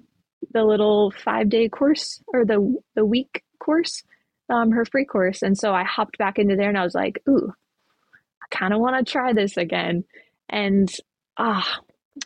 the 0.54 0.64
little 0.64 1.12
five 1.12 1.50
day 1.50 1.70
course 1.70 2.22
or 2.28 2.46
the 2.46 2.76
the 2.96 3.06
week 3.06 3.44
course, 3.60 4.04
um, 4.50 4.72
her 4.72 4.86
free 4.86 5.06
course. 5.06 5.42
And 5.42 5.58
so 5.58 5.74
I 5.74 5.84
hopped 5.84 6.18
back 6.18 6.40
into 6.40 6.56
there 6.56 6.70
and 6.70 6.78
I 6.78 6.84
was 6.84 6.96
like, 6.96 7.22
ooh, 7.28 7.54
I 8.52 8.56
kind 8.56 8.74
of 8.74 8.80
want 8.80 9.06
to 9.06 9.12
try 9.12 9.34
this 9.34 9.58
again. 9.58 10.04
And 10.50 10.90
ah, 11.38 11.80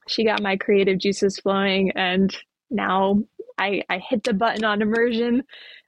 she 0.07 0.25
got 0.25 0.41
my 0.41 0.57
creative 0.57 0.99
juices 0.99 1.39
flowing 1.39 1.91
and 1.95 2.35
now 2.69 3.23
I, 3.57 3.83
I 3.89 3.99
hit 3.99 4.23
the 4.23 4.33
button 4.33 4.63
on 4.63 4.81
immersion, 4.81 5.43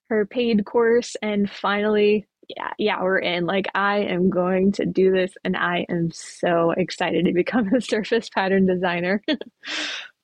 her 0.10 0.26
paid 0.26 0.66
course, 0.66 1.16
and 1.22 1.50
finally 1.50 2.28
yeah, 2.50 2.72
yeah, 2.78 3.02
we're 3.02 3.20
in. 3.20 3.46
Like, 3.46 3.68
I 3.74 4.00
am 4.00 4.30
going 4.30 4.74
to 4.74 4.86
do 4.86 5.12
this, 5.12 5.34
and 5.44 5.56
I 5.56 5.86
am 5.90 6.12
so 6.12 6.72
excited 6.72 7.26
to 7.26 7.34
become 7.34 7.68
a 7.76 7.82
surface 7.82 8.30
pattern 8.30 8.66
designer. 8.66 9.22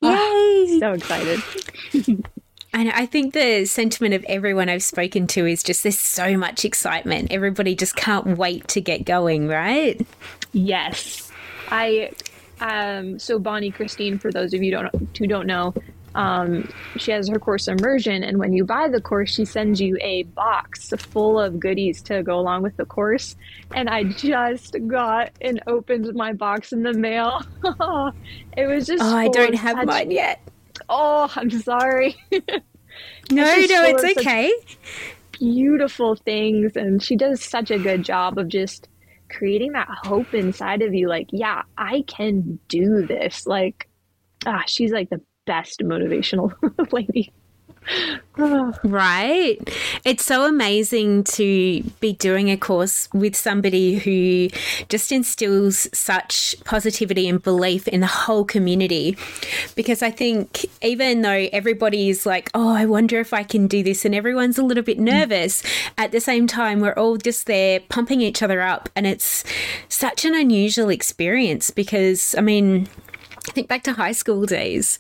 Ah, 0.02 0.32
Yay! 0.34 0.80
so 0.80 0.94
excited. 0.94 1.44
And 2.74 2.92
I 2.92 3.06
think 3.06 3.34
the 3.34 3.66
sentiment 3.66 4.14
of 4.14 4.24
everyone 4.26 4.70
I've 4.70 4.84
spoken 4.84 5.28
to 5.28 5.46
is 5.46 5.64
just 5.64 5.84
there's 5.84 5.98
so 5.98 6.38
much 6.38 6.66
excitement. 6.66 7.32
Everybody 7.32 7.76
just 7.76 7.96
can't 7.96 8.38
wait 8.38 8.68
to 8.70 8.82
get 8.82 9.06
going, 9.06 9.48
right? 9.48 10.06
Yes. 10.54 11.32
I 11.70 12.12
um 12.62 13.18
so 13.20 13.40
Bonnie 13.40 13.72
Christine 13.72 14.20
for 14.20 14.32
those 14.32 14.54
of 14.54 14.62
you 14.62 14.72
don't 14.72 15.18
who 15.18 15.28
don't 15.28 15.48
know, 15.48 15.74
um, 16.16 16.70
she 16.98 17.12
has 17.12 17.30
her 17.30 17.40
course 17.40 17.68
immersion 17.68 18.24
and 18.24 18.40
when 18.40 18.54
you 18.54 18.66
buy 18.66 18.88
the 18.88 19.02
course 19.02 19.34
she 19.34 19.46
sends 19.46 19.80
you 19.80 19.98
a 20.02 20.24
box 20.24 20.90
full 20.98 21.40
of 21.40 21.60
goodies 21.60 22.02
to 22.04 22.24
go 22.24 22.40
along 22.40 22.64
with 22.64 22.76
the 22.78 22.86
course 22.86 23.36
and 23.76 23.90
i 23.90 24.04
just 24.04 24.76
got 24.88 25.32
and 25.42 25.62
opened 25.68 26.14
my 26.16 26.34
box 26.34 26.74
in 26.74 26.84
the 26.84 26.94
mail 26.94 27.42
it 28.58 28.66
was 28.66 28.88
just 28.88 29.04
oh 29.04 29.16
i 29.16 29.28
don't 29.30 29.56
have 29.56 29.78
such... 29.78 29.86
mine 29.86 30.12
yet 30.12 30.42
oh 30.90 31.32
i'm 31.36 31.50
sorry. 31.50 32.16
No 33.32 33.44
no 33.44 33.84
it's 33.86 34.18
okay. 34.18 34.52
beautiful 35.32 36.16
things 36.16 36.76
and 36.76 37.02
she 37.02 37.16
does 37.16 37.44
such 37.44 37.70
a 37.70 37.78
good 37.78 38.04
job 38.04 38.38
of 38.40 38.48
just 38.48 38.90
creating 39.30 39.74
that 39.74 39.88
hope 39.88 40.34
inside 40.34 40.82
of 40.82 40.94
you 40.94 41.08
like 41.08 41.28
yeah 41.32 41.62
i 41.78 42.04
can 42.08 42.60
do 42.68 43.06
this. 43.06 43.46
Like 43.46 43.88
ah 44.46 44.64
she's 44.66 44.92
like 44.92 45.10
the 45.10 45.22
best 45.46 45.82
motivational 45.82 46.52
lady. 46.92 47.32
Right. 48.84 49.58
It's 50.06 50.26
so 50.26 50.46
amazing 50.46 51.24
to 51.26 51.84
be 52.00 52.14
doing 52.14 52.50
a 52.50 52.58
course 52.58 53.10
with 53.14 53.36
somebody 53.36 53.96
who 53.96 54.50
just 54.88 55.12
instills 55.12 55.88
such 55.94 56.56
positivity 56.64 57.28
and 57.28 57.42
belief 57.42 57.88
in 57.88 58.02
the 58.02 58.08
whole 58.08 58.46
community. 58.46 59.18
Because 59.76 60.02
I 60.02 60.12
think 60.12 60.66
even 60.82 61.22
though 61.22 61.48
everybody 61.52 62.10
is 62.10 62.26
like, 62.26 62.50
oh, 62.54 62.70
I 62.70 62.86
wonder 62.86 63.20
if 63.20 63.34
I 63.34 63.44
can 63.44 63.68
do 63.68 63.84
this, 63.84 64.06
and 64.06 64.16
everyone's 64.16 64.58
a 64.58 64.64
little 64.64 64.84
bit 64.84 64.98
mm. 64.98 65.12
nervous, 65.12 65.64
at 65.98 66.12
the 66.12 66.22
same 66.22 66.48
time, 66.48 66.80
we're 66.80 66.94
all 66.94 67.18
just 67.18 67.46
there 67.46 67.80
pumping 67.82 68.22
each 68.22 68.42
other 68.42 68.62
up. 68.62 68.90
And 68.96 69.06
it's 69.06 69.44
such 69.90 70.26
an 70.26 70.36
unusual 70.36 70.90
experience 70.90 71.72
because, 71.72 72.36
I 72.38 72.42
mean, 72.42 72.88
think 73.50 73.68
back 73.68 73.84
to 73.84 73.94
high 73.94 74.12
school 74.12 74.46
days. 74.46 75.00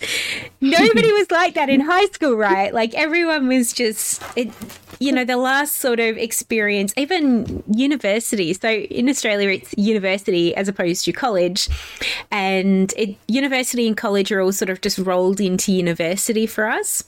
Nobody 0.61 1.11
was 1.11 1.31
like 1.31 1.55
that 1.55 1.69
in 1.69 1.81
high 1.81 2.07
school, 2.07 2.35
right? 2.35 2.73
Like 2.73 2.93
everyone 2.93 3.47
was 3.47 3.73
just 3.73 4.21
it 4.35 4.51
you 4.99 5.13
know, 5.13 5.23
the 5.23 5.37
last 5.37 5.75
sort 5.75 5.99
of 5.99 6.17
experience, 6.17 6.93
even 6.97 7.63
university. 7.71 8.53
So 8.53 8.69
in 8.69 9.09
Australia 9.09 9.49
it's 9.49 9.73
university 9.77 10.53
as 10.55 10.67
opposed 10.67 11.05
to 11.05 11.13
college. 11.13 11.69
And 12.31 12.93
it, 12.97 13.15
university 13.27 13.87
and 13.87 13.95
college 13.95 14.31
are 14.31 14.41
all 14.41 14.51
sort 14.51 14.69
of 14.69 14.81
just 14.81 14.97
rolled 14.97 15.39
into 15.39 15.71
university 15.71 16.45
for 16.45 16.67
us. 16.67 17.03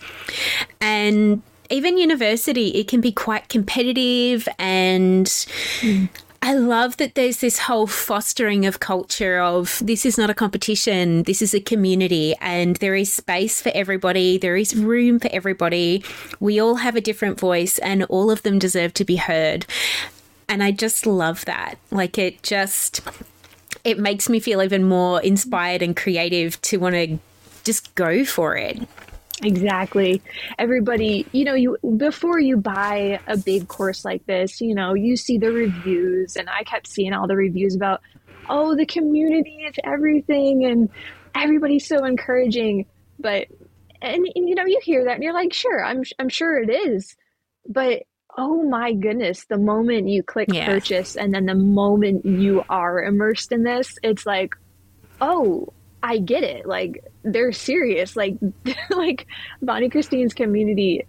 And 0.80 1.42
even 1.70 1.98
university, 1.98 2.70
it 2.70 2.88
can 2.88 3.02
be 3.02 3.12
quite 3.12 3.50
competitive 3.50 4.48
and 4.58 5.26
mm. 5.26 6.10
I 6.44 6.54
love 6.56 6.98
that 6.98 7.14
there's 7.14 7.38
this 7.38 7.60
whole 7.60 7.86
fostering 7.86 8.66
of 8.66 8.80
culture 8.80 9.40
of 9.40 9.80
this 9.86 10.08
is 10.08 10.18
not 10.18 10.32
a 10.32 10.34
competition, 10.34 11.22
this 11.24 11.40
is 11.40 11.54
a 11.54 11.60
community, 11.60 12.34
and 12.42 12.78
there 12.78 12.96
is 12.96 13.14
space 13.14 13.62
for 13.62 13.72
everybody, 13.76 14.40
there 14.40 14.58
is 14.58 14.76
room 14.76 15.20
for 15.20 15.30
everybody. 15.32 16.04
We 16.40 16.60
all 16.60 16.76
have 16.76 16.96
a 16.96 17.02
different 17.02 17.40
voice, 17.40 17.78
and 17.78 18.04
all 18.06 18.32
of 18.32 18.42
them 18.42 18.58
deserve 18.58 18.96
to 18.96 19.06
be 19.06 19.18
heard. 19.18 19.68
And 20.50 20.64
I 20.64 20.72
just 20.72 21.06
love 21.06 21.46
that. 21.46 21.76
Like, 21.92 22.18
it 22.18 22.42
just. 22.42 23.02
It 23.84 24.00
makes 24.00 24.28
me 24.28 24.40
feel 24.40 24.62
even 24.62 24.84
more 24.84 25.22
inspired 25.22 25.82
and 25.82 25.96
creative 25.96 26.62
to 26.64 26.78
want 26.78 26.96
to 26.96 27.20
just 27.64 27.94
go 27.96 28.26
for 28.26 28.56
it. 28.58 28.80
Exactly. 29.44 30.22
Everybody, 30.60 31.26
you 31.32 31.46
know, 31.46 31.56
you 31.56 31.78
before 31.98 32.40
you 32.40 32.58
buy 32.58 33.20
a 33.28 33.38
big 33.38 33.68
course 33.68 34.06
like 34.06 34.26
this, 34.26 34.62
you 34.62 34.76
know, 34.76 34.94
you 34.94 35.18
see 35.18 35.38
the 35.38 35.52
reviews 35.52 36.36
and 36.36 36.50
I 36.50 36.64
kept 36.64 36.88
seeing 36.88 37.14
all 37.14 37.28
the 37.28 37.36
reviews 37.36 37.76
about 37.76 38.02
oh, 38.50 38.76
the 38.76 38.86
community 38.86 39.66
is 39.68 39.76
everything 39.84 40.66
and 40.66 40.90
everybody's 41.36 41.88
so 41.88 42.06
encouraging, 42.06 42.86
but 43.20 43.48
and, 44.02 44.28
and 44.36 44.50
you 44.50 44.56
know, 44.56 44.66
you 44.66 44.80
hear 44.84 45.06
that 45.06 45.16
and 45.16 45.24
you're 45.24 45.34
like, 45.34 45.54
sure, 45.54 45.84
I'm 45.84 46.04
I'm 46.20 46.30
sure 46.30 46.62
it 46.62 46.70
is. 46.70 47.16
But 47.68 48.04
oh 48.38 48.64
my 48.64 48.94
goodness, 48.94 49.46
the 49.46 49.58
moment 49.58 50.08
you 50.08 50.24
click 50.24 50.50
yeah. 50.52 50.66
purchase 50.66 51.16
and 51.16 51.34
then 51.34 51.46
the 51.46 51.56
moment 51.56 52.26
you 52.26 52.64
are 52.70 53.04
immersed 53.04 53.52
in 53.52 53.64
this, 53.64 53.98
it's 54.04 54.26
like, 54.26 54.56
oh, 55.20 55.74
I 56.02 56.18
get 56.18 56.44
it. 56.44 56.66
Like 56.66 57.04
they're 57.24 57.52
serious. 57.52 58.16
Like 58.16 58.36
like 58.90 59.28
Bonnie 59.62 59.90
Christine's 59.90 60.34
community 60.34 61.06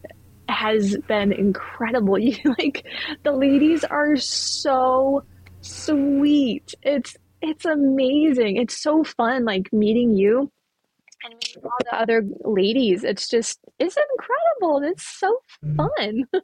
has 0.48 0.96
been 1.08 1.32
incredible. 1.32 2.18
You 2.22 2.36
like 2.58 2.86
the 3.22 3.32
ladies 3.32 3.84
are 3.84 4.16
so 4.16 5.24
sweet. 5.60 6.74
It's 6.82 7.16
it's 7.40 7.64
amazing. 7.64 8.56
It's 8.56 8.80
so 8.80 9.04
fun 9.04 9.44
like 9.44 9.72
meeting 9.72 10.16
you 10.16 10.50
and 11.24 11.34
meeting 11.34 11.62
all 11.64 11.70
the 11.90 11.96
other 11.96 12.24
ladies. 12.44 13.04
It's 13.04 13.28
just 13.28 13.58
it's 13.78 13.96
incredible. 13.96 14.88
It's 14.88 15.06
so 15.06 15.38
fun. 15.76 16.24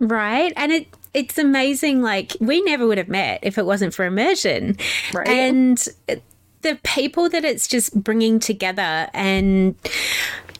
Right. 0.00 0.52
And 0.56 0.70
it 0.70 0.86
it's 1.12 1.38
amazing 1.38 2.02
like 2.02 2.36
we 2.40 2.62
never 2.62 2.86
would 2.86 2.98
have 2.98 3.08
met 3.08 3.40
if 3.42 3.58
it 3.58 3.66
wasn't 3.66 3.92
for 3.92 4.04
immersion. 4.04 4.76
Right. 5.12 5.28
And 5.28 5.84
the 6.62 6.78
people 6.82 7.28
that 7.28 7.44
it's 7.44 7.68
just 7.68 8.02
bringing 8.02 8.38
together 8.38 9.08
and 9.14 9.74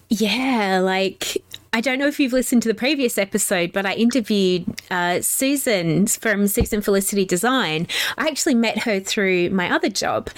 yeah, 0.09 0.81
like 0.83 1.43
I 1.73 1.81
don't 1.81 1.99
know 1.99 2.07
if 2.07 2.19
you've 2.19 2.33
listened 2.33 2.63
to 2.63 2.69
the 2.69 2.75
previous 2.75 3.19
episode, 3.19 3.73
but 3.73 3.85
I 3.85 3.95
interviewed 3.95 4.81
uh, 4.91 5.21
Susan 5.21 6.07
from 6.07 6.47
Susan 6.47 6.81
Felicity 6.81 7.25
Design. 7.25 7.87
I 8.17 8.27
actually 8.29 8.55
met 8.55 8.85
her 8.85 9.01
through 9.01 9.51
my 9.51 9.71
other 9.71 9.91
job, 9.91 10.31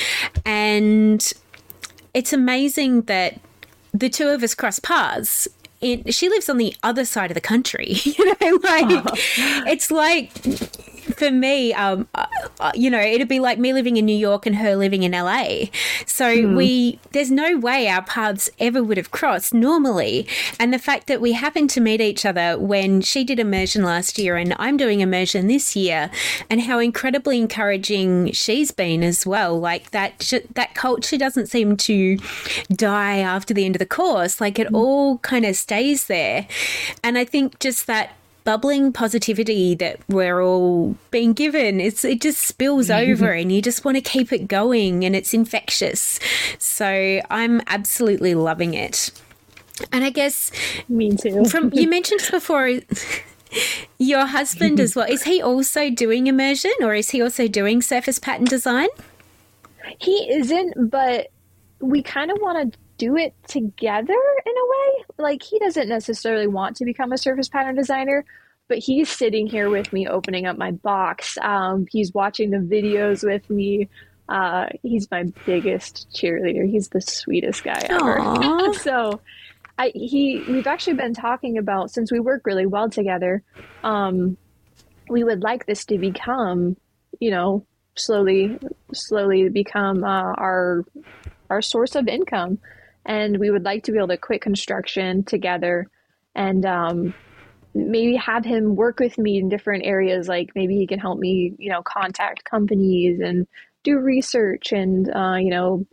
and 0.44 1.32
it's 2.14 2.32
amazing 2.32 3.02
that 3.02 3.40
the 3.92 4.08
two 4.08 4.28
of 4.28 4.42
us 4.42 4.54
cross 4.54 4.78
paths. 4.78 5.48
In, 5.80 6.04
she 6.10 6.28
lives 6.28 6.50
on 6.50 6.58
the 6.58 6.76
other 6.82 7.06
side 7.06 7.30
of 7.30 7.34
the 7.34 7.40
country, 7.40 7.92
you 8.02 8.24
know, 8.26 8.58
like 8.62 8.84
oh. 9.06 9.14
it's 9.66 9.90
like 9.90 10.30
for 11.20 11.30
me, 11.30 11.74
um, 11.74 12.08
uh, 12.14 12.24
uh, 12.60 12.72
you 12.74 12.88
know, 12.88 12.98
it'd 12.98 13.28
be 13.28 13.40
like 13.40 13.58
me 13.58 13.74
living 13.74 13.98
in 13.98 14.06
New 14.06 14.16
York 14.16 14.46
and 14.46 14.56
her 14.56 14.74
living 14.74 15.02
in 15.02 15.12
LA. 15.12 15.66
So 16.06 16.34
mm. 16.34 16.56
we, 16.56 16.98
there's 17.12 17.30
no 17.30 17.58
way 17.58 17.88
our 17.88 18.00
paths 18.00 18.48
ever 18.58 18.82
would 18.82 18.96
have 18.96 19.10
crossed 19.10 19.52
normally. 19.52 20.26
And 20.58 20.72
the 20.72 20.78
fact 20.78 21.08
that 21.08 21.20
we 21.20 21.32
happened 21.32 21.68
to 21.70 21.80
meet 21.82 22.00
each 22.00 22.24
other 22.24 22.58
when 22.58 23.02
she 23.02 23.22
did 23.22 23.38
immersion 23.38 23.82
last 23.82 24.18
year 24.18 24.38
and 24.38 24.56
I'm 24.58 24.78
doing 24.78 25.00
immersion 25.00 25.46
this 25.46 25.76
year, 25.76 26.10
and 26.48 26.62
how 26.62 26.78
incredibly 26.78 27.36
encouraging 27.38 28.32
she's 28.32 28.70
been 28.70 29.02
as 29.02 29.26
well. 29.26 29.60
Like 29.60 29.90
that, 29.90 30.32
that 30.54 30.74
culture 30.74 31.18
doesn't 31.18 31.48
seem 31.48 31.76
to 31.76 32.16
die 32.72 33.18
after 33.18 33.52
the 33.52 33.66
end 33.66 33.76
of 33.76 33.80
the 33.80 33.84
course. 33.84 34.40
Like 34.40 34.58
it 34.58 34.68
mm. 34.68 34.74
all 34.74 35.18
kind 35.18 35.44
of 35.44 35.54
stays 35.54 36.06
there. 36.06 36.48
And 37.04 37.18
I 37.18 37.26
think 37.26 37.58
just 37.58 37.86
that 37.88 38.12
bubbling 38.44 38.92
positivity 38.92 39.74
that 39.76 40.00
we're 40.08 40.40
all 40.40 40.96
being 41.10 41.32
given. 41.32 41.80
It's 41.80 42.04
it 42.04 42.20
just 42.20 42.42
spills 42.42 42.90
over 43.02 43.32
and 43.32 43.52
you 43.52 43.62
just 43.62 43.84
want 43.84 43.96
to 43.96 44.00
keep 44.00 44.32
it 44.32 44.48
going 44.48 45.04
and 45.04 45.14
it's 45.14 45.34
infectious. 45.34 46.18
So 46.58 47.20
I'm 47.30 47.62
absolutely 47.66 48.34
loving 48.34 48.74
it. 48.74 49.10
And 49.92 50.04
I 50.04 50.10
guess 50.10 50.50
me 50.88 51.16
too. 51.16 51.44
From 51.46 51.70
you 51.72 51.88
mentioned 51.90 52.20
before 52.30 52.80
your 53.98 54.26
husband 54.26 54.80
as 54.80 54.94
well. 54.94 55.06
Is 55.08 55.24
he 55.24 55.42
also 55.42 55.90
doing 55.90 56.26
immersion 56.26 56.72
or 56.82 56.94
is 56.94 57.10
he 57.10 57.22
also 57.22 57.48
doing 57.48 57.82
surface 57.82 58.18
pattern 58.18 58.44
design? 58.44 58.88
He 59.98 60.30
isn't, 60.32 60.90
but 60.90 61.28
we 61.80 62.02
kind 62.02 62.30
of 62.30 62.38
want 62.40 62.72
to 62.72 62.78
do 63.00 63.16
it 63.16 63.34
together 63.48 64.20
in 64.46 64.52
a 64.52 64.66
way. 64.68 65.04
Like 65.18 65.42
he 65.42 65.58
doesn't 65.58 65.88
necessarily 65.88 66.46
want 66.46 66.76
to 66.76 66.84
become 66.84 67.12
a 67.12 67.18
surface 67.18 67.48
pattern 67.48 67.74
designer, 67.74 68.26
but 68.68 68.76
he's 68.76 69.08
sitting 69.08 69.46
here 69.46 69.70
with 69.70 69.90
me 69.90 70.06
opening 70.06 70.44
up 70.44 70.58
my 70.58 70.72
box. 70.72 71.38
Um, 71.40 71.86
he's 71.90 72.12
watching 72.12 72.50
the 72.50 72.58
videos 72.58 73.24
with 73.24 73.48
me. 73.48 73.88
Uh, 74.28 74.66
he's 74.82 75.10
my 75.10 75.24
biggest 75.46 76.08
cheerleader. 76.14 76.70
He's 76.70 76.88
the 76.88 77.00
sweetest 77.00 77.64
guy 77.64 77.86
ever. 77.88 78.74
so 78.80 79.20
I, 79.78 79.92
he 79.94 80.44
we've 80.46 80.66
actually 80.66 80.94
been 80.94 81.14
talking 81.14 81.56
about 81.56 81.90
since 81.90 82.12
we 82.12 82.20
work 82.20 82.42
really 82.44 82.66
well 82.66 82.90
together. 82.90 83.42
Um, 83.82 84.36
we 85.08 85.24
would 85.24 85.42
like 85.42 85.64
this 85.64 85.86
to 85.86 85.96
become, 85.96 86.76
you 87.18 87.30
know, 87.30 87.64
slowly, 87.96 88.58
slowly 88.92 89.48
become 89.48 90.04
uh, 90.04 90.34
our 90.34 90.84
our 91.48 91.62
source 91.62 91.96
of 91.96 92.06
income 92.06 92.58
and 93.10 93.38
we 93.38 93.50
would 93.50 93.64
like 93.64 93.82
to 93.82 93.90
be 93.92 93.98
able 93.98 94.06
to 94.06 94.16
quit 94.16 94.40
construction 94.40 95.24
together 95.24 95.90
and 96.36 96.64
um, 96.64 97.12
maybe 97.74 98.14
have 98.14 98.44
him 98.44 98.76
work 98.76 99.00
with 99.00 99.18
me 99.18 99.36
in 99.36 99.48
different 99.48 99.84
areas 99.84 100.28
like 100.28 100.50
maybe 100.54 100.76
he 100.76 100.86
can 100.86 101.00
help 101.00 101.18
me 101.18 101.52
you 101.58 101.70
know 101.70 101.82
contact 101.82 102.44
companies 102.44 103.18
and 103.18 103.48
do 103.82 103.98
research 103.98 104.70
and 104.70 105.10
uh, 105.12 105.34
you 105.34 105.50
know 105.50 105.84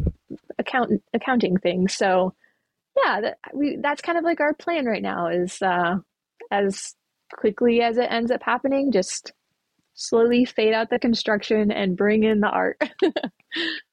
account 0.60 1.02
accounting 1.14 1.58
things. 1.58 1.96
So 1.96 2.36
yeah 3.04 3.22
that, 3.22 3.38
we, 3.52 3.78
that's 3.82 4.02
kind 4.02 4.20
of 4.20 4.24
like 4.24 4.40
our 4.40 4.54
plan 4.54 4.86
right 4.86 5.02
now 5.02 5.28
is 5.28 5.60
uh, 5.64 5.96
as 6.52 6.94
quickly 7.34 7.82
as 7.82 7.98
it 7.98 8.12
ends 8.12 8.30
up 8.30 8.44
happening 8.44 8.92
just 8.92 9.34
slowly 9.96 10.46
fade 10.46 10.74
out 10.74 10.92
the 10.92 11.00
construction 11.00 11.72
and 11.72 11.98
bring 11.98 12.24
in 12.24 12.42
the 12.42 12.48
art 12.48 12.80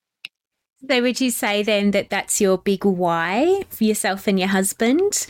So, 0.90 1.02
would 1.02 1.20
you 1.20 1.30
say 1.30 1.62
then 1.62 1.92
that 1.92 2.10
that's 2.10 2.40
your 2.40 2.58
big 2.58 2.84
why 2.84 3.64
for 3.70 3.84
yourself 3.84 4.26
and 4.26 4.38
your 4.38 4.48
husband? 4.48 5.26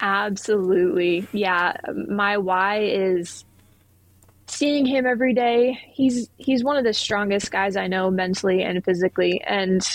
Absolutely. 0.00 1.26
Yeah. 1.32 1.76
My 2.08 2.36
why 2.36 2.80
is 2.80 3.44
seeing 4.46 4.86
him 4.86 5.06
every 5.06 5.34
day. 5.34 5.78
He's 5.92 6.28
he's 6.36 6.64
one 6.64 6.76
of 6.76 6.84
the 6.84 6.92
strongest 6.92 7.50
guys 7.50 7.76
I 7.76 7.86
know 7.86 8.10
mentally 8.10 8.62
and 8.62 8.84
physically 8.84 9.40
and 9.46 9.86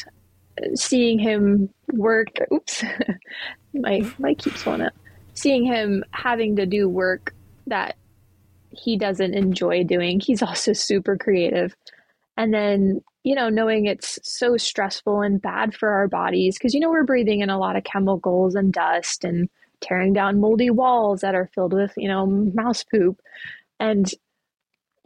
seeing 0.75 1.17
him 1.17 1.69
work 1.91 2.27
oops 2.51 2.83
my 3.73 4.01
my 4.19 4.33
keeps 4.35 4.65
on 4.67 4.81
it. 4.81 4.93
Seeing 5.33 5.65
him 5.65 6.03
having 6.11 6.55
to 6.57 6.65
do 6.65 6.87
work 6.87 7.33
that 7.67 7.95
he 8.69 8.97
doesn't 8.97 9.33
enjoy 9.33 9.83
doing. 9.83 10.19
He's 10.19 10.41
also 10.41 10.73
super 10.73 11.17
creative. 11.17 11.75
And 12.37 12.53
then 12.53 13.01
you 13.23 13.35
know, 13.35 13.49
knowing 13.49 13.85
it's 13.85 14.19
so 14.23 14.57
stressful 14.57 15.21
and 15.21 15.41
bad 15.41 15.73
for 15.73 15.89
our 15.89 16.07
bodies 16.07 16.57
because, 16.57 16.73
you 16.73 16.79
know, 16.79 16.89
we're 16.89 17.05
breathing 17.05 17.39
in 17.41 17.49
a 17.49 17.57
lot 17.57 17.75
of 17.75 17.83
chemicals 17.83 18.55
and 18.55 18.73
dust 18.73 19.23
and 19.23 19.49
tearing 19.81 20.13
down 20.13 20.39
moldy 20.39 20.69
walls 20.69 21.21
that 21.21 21.35
are 21.35 21.49
filled 21.55 21.73
with, 21.73 21.93
you 21.97 22.07
know, 22.07 22.25
mouse 22.25 22.83
poop 22.83 23.19
and, 23.79 24.11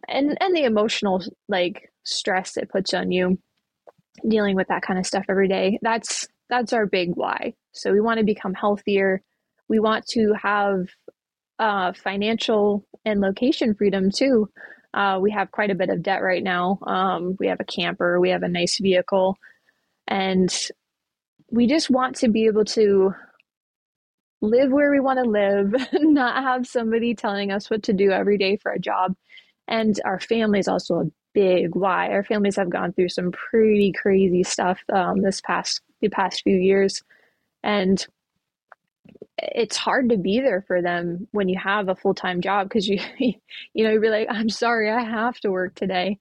and, 0.07 0.37
and 0.41 0.55
the 0.55 0.63
emotional 0.63 1.23
like 1.47 1.91
stress 2.03 2.57
it 2.57 2.69
puts 2.69 2.93
on 2.93 3.11
you 3.11 3.37
dealing 4.27 4.55
with 4.55 4.67
that 4.67 4.81
kind 4.81 4.97
of 4.97 5.05
stuff 5.05 5.25
every 5.29 5.47
day. 5.47 5.77
That's, 5.81 6.27
that's 6.49 6.73
our 6.73 6.87
big 6.87 7.11
why. 7.13 7.53
So 7.73 7.91
we 7.91 8.01
want 8.01 8.19
to 8.19 8.25
become 8.25 8.53
healthier. 8.53 9.21
We 9.69 9.79
want 9.79 10.07
to 10.09 10.33
have 10.41 10.87
uh, 11.59 11.93
financial 11.93 12.85
and 13.05 13.19
location 13.21 13.75
freedom 13.75 14.09
too. 14.11 14.49
Uh, 14.93 15.19
we 15.21 15.31
have 15.31 15.51
quite 15.51 15.69
a 15.69 15.75
bit 15.75 15.89
of 15.89 16.01
debt 16.01 16.21
right 16.21 16.43
now. 16.43 16.79
Um, 16.85 17.35
we 17.39 17.47
have 17.47 17.59
a 17.59 17.65
camper, 17.65 18.19
we 18.19 18.29
have 18.29 18.43
a 18.43 18.47
nice 18.47 18.79
vehicle, 18.79 19.37
and 20.07 20.53
we 21.51 21.67
just 21.67 21.89
want 21.89 22.17
to 22.17 22.29
be 22.29 22.45
able 22.45 22.65
to 22.65 23.13
live 24.41 24.71
where 24.71 24.91
we 24.91 24.99
want 24.99 25.19
to 25.23 25.29
live, 25.29 25.73
not 25.93 26.43
have 26.43 26.67
somebody 26.67 27.15
telling 27.15 27.51
us 27.51 27.69
what 27.69 27.83
to 27.83 27.93
do 27.93 28.11
every 28.11 28.37
day 28.37 28.57
for 28.57 28.71
a 28.71 28.79
job. 28.79 29.15
And 29.67 29.99
our 30.05 30.19
family 30.19 30.59
is 30.59 30.67
also 30.67 30.95
a 30.95 31.11
big 31.33 31.75
why. 31.75 32.09
Our 32.09 32.23
families 32.23 32.55
have 32.55 32.69
gone 32.69 32.93
through 32.93 33.09
some 33.09 33.31
pretty 33.31 33.91
crazy 33.91 34.43
stuff 34.43 34.79
um, 34.93 35.21
this 35.21 35.41
past 35.41 35.81
the 36.01 36.09
past 36.09 36.41
few 36.43 36.55
years, 36.55 37.03
and 37.63 38.05
it's 39.37 39.77
hard 39.77 40.09
to 40.09 40.17
be 40.17 40.39
there 40.41 40.63
for 40.67 40.81
them 40.81 41.27
when 41.31 41.49
you 41.49 41.59
have 41.59 41.89
a 41.89 41.95
full-time 41.95 42.41
job 42.41 42.67
because 42.69 42.87
you 42.87 42.99
you 43.19 43.83
know 43.83 43.91
you're 43.91 44.09
like 44.11 44.27
i'm 44.31 44.49
sorry 44.49 44.91
i 44.91 45.01
have 45.03 45.39
to 45.39 45.51
work 45.51 45.75
today. 45.75 46.17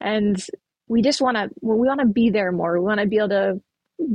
And 0.00 0.42
we 0.88 1.02
just 1.02 1.20
want 1.20 1.36
to 1.36 1.50
we 1.62 1.86
want 1.88 2.00
to 2.00 2.06
be 2.06 2.30
there 2.30 2.52
more. 2.52 2.78
We 2.78 2.84
want 2.86 3.00
to 3.00 3.06
be 3.06 3.18
able 3.18 3.28
to 3.30 3.60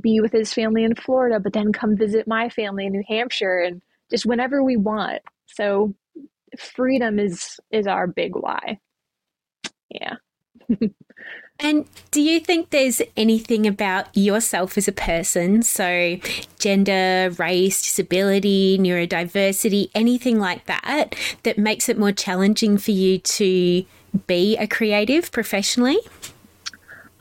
be 0.02 0.20
with 0.22 0.32
his 0.32 0.54
family 0.54 0.84
in 0.84 0.96
florida 0.96 1.40
but 1.40 1.54
then 1.54 1.72
come 1.72 1.96
visit 1.98 2.28
my 2.28 2.50
family 2.50 2.88
in 2.88 2.94
new 2.94 3.04
hampshire 3.08 3.60
and 3.60 3.82
just 4.12 4.26
whenever 4.26 4.64
we 4.64 4.78
want. 4.78 5.22
So 5.48 5.96
freedom 6.60 7.20
is 7.20 7.60
is 7.72 7.88
our 7.88 8.08
big 8.08 8.36
why. 8.36 8.80
Yeah 9.90 10.16
And 11.60 11.86
do 12.12 12.22
you 12.22 12.40
think 12.40 12.70
there's 12.70 13.02
anything 13.16 13.66
about 13.66 14.16
yourself 14.16 14.78
as 14.78 14.88
a 14.88 14.92
person, 14.92 15.62
so 15.64 16.18
gender, 16.60 17.34
race, 17.38 17.82
disability, 17.82 18.78
neurodiversity, 18.78 19.90
anything 19.96 20.38
like 20.40 20.66
that, 20.66 21.16
that 21.44 21.58
makes 21.58 21.88
it 21.88 21.98
more 21.98 22.12
challenging 22.12 22.78
for 22.78 22.92
you 22.92 23.20
to 23.20 23.86
be 24.28 24.58
a 24.58 24.68
creative 24.68 25.32
professionally? 25.32 25.98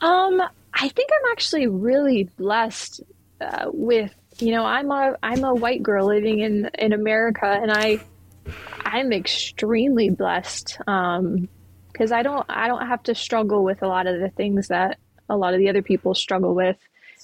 Um, 0.01 0.41
I 0.73 0.89
think 0.89 1.09
I'm 1.13 1.31
actually 1.31 1.67
really 1.67 2.25
blessed 2.37 3.01
uh, 3.39 3.69
with 3.71 4.13
you 4.39 4.51
know 4.51 4.65
I'm 4.65 4.91
a 4.91 5.15
I'm 5.23 5.43
a 5.43 5.53
white 5.53 5.81
girl 5.81 6.07
living 6.07 6.39
in 6.39 6.69
in 6.77 6.93
America, 6.93 7.45
and 7.45 7.71
I 7.71 8.01
I'm 8.79 9.13
extremely 9.13 10.09
blessed. 10.09 10.77
Um, 10.87 11.47
because 11.95 12.11
I 12.11 12.23
don't 12.23 12.45
I 12.49 12.67
don't 12.67 12.85
have 12.85 13.03
to 13.03 13.15
struggle 13.15 13.63
with 13.63 13.81
a 13.81 13.87
lot 13.87 14.05
of 14.05 14.19
the 14.19 14.29
things 14.29 14.67
that 14.67 14.97
a 15.29 15.37
lot 15.37 15.53
of 15.53 15.59
the 15.59 15.69
other 15.69 15.81
people 15.81 16.13
struggle 16.13 16.53
with. 16.53 16.77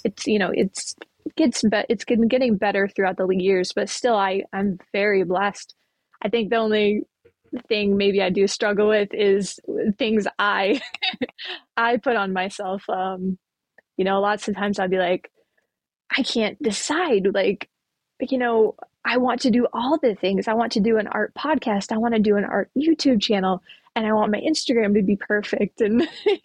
It's 0.06 0.26
you 0.26 0.40
know 0.40 0.52
it's 0.54 0.96
gets 1.36 1.62
be- 1.62 1.86
it's 1.90 2.06
been 2.06 2.30
getting 2.30 2.56
better 2.56 2.88
throughout 2.88 3.18
the 3.18 3.28
years, 3.28 3.74
but 3.74 3.90
still 3.90 4.16
I 4.16 4.44
I'm 4.54 4.80
very 4.94 5.24
blessed. 5.24 5.76
I 6.22 6.30
think 6.30 6.50
the 6.50 6.56
only 6.56 7.04
thing 7.68 7.98
maybe 7.98 8.22
I 8.22 8.30
do 8.30 8.48
struggle 8.48 8.88
with 8.88 9.14
is 9.14 9.60
things 9.98 10.26
I 10.40 10.82
I 11.78 11.98
put 11.98 12.16
on 12.16 12.32
myself. 12.32 12.84
Um, 12.90 13.38
you 13.98 14.06
know, 14.06 14.22
lots 14.22 14.48
of 14.48 14.56
times 14.56 14.80
I'll 14.80 14.88
be 14.88 15.00
like, 15.00 15.30
I 16.18 16.24
can't 16.24 16.62
decide. 16.64 17.28
Like, 17.34 17.68
you 18.22 18.38
know, 18.38 18.76
I 19.04 19.18
want 19.18 19.42
to 19.42 19.52
do 19.52 19.68
all 19.74 19.98
the 20.02 20.16
things. 20.16 20.48
I 20.48 20.54
want 20.54 20.72
to 20.74 20.80
do 20.80 20.98
an 20.98 21.08
art 21.08 21.34
podcast. 21.36 21.92
I 21.92 21.98
want 21.98 22.14
to 22.14 22.22
do 22.22 22.38
an 22.38 22.46
art 22.46 22.70
YouTube 22.78 23.22
channel 23.22 23.62
and 23.96 24.06
I 24.06 24.14
want 24.14 24.32
my 24.32 24.40
Instagram 24.40 24.94
to 24.96 25.02
be 25.02 25.16
perfect. 25.16 25.82
And, 25.82 26.08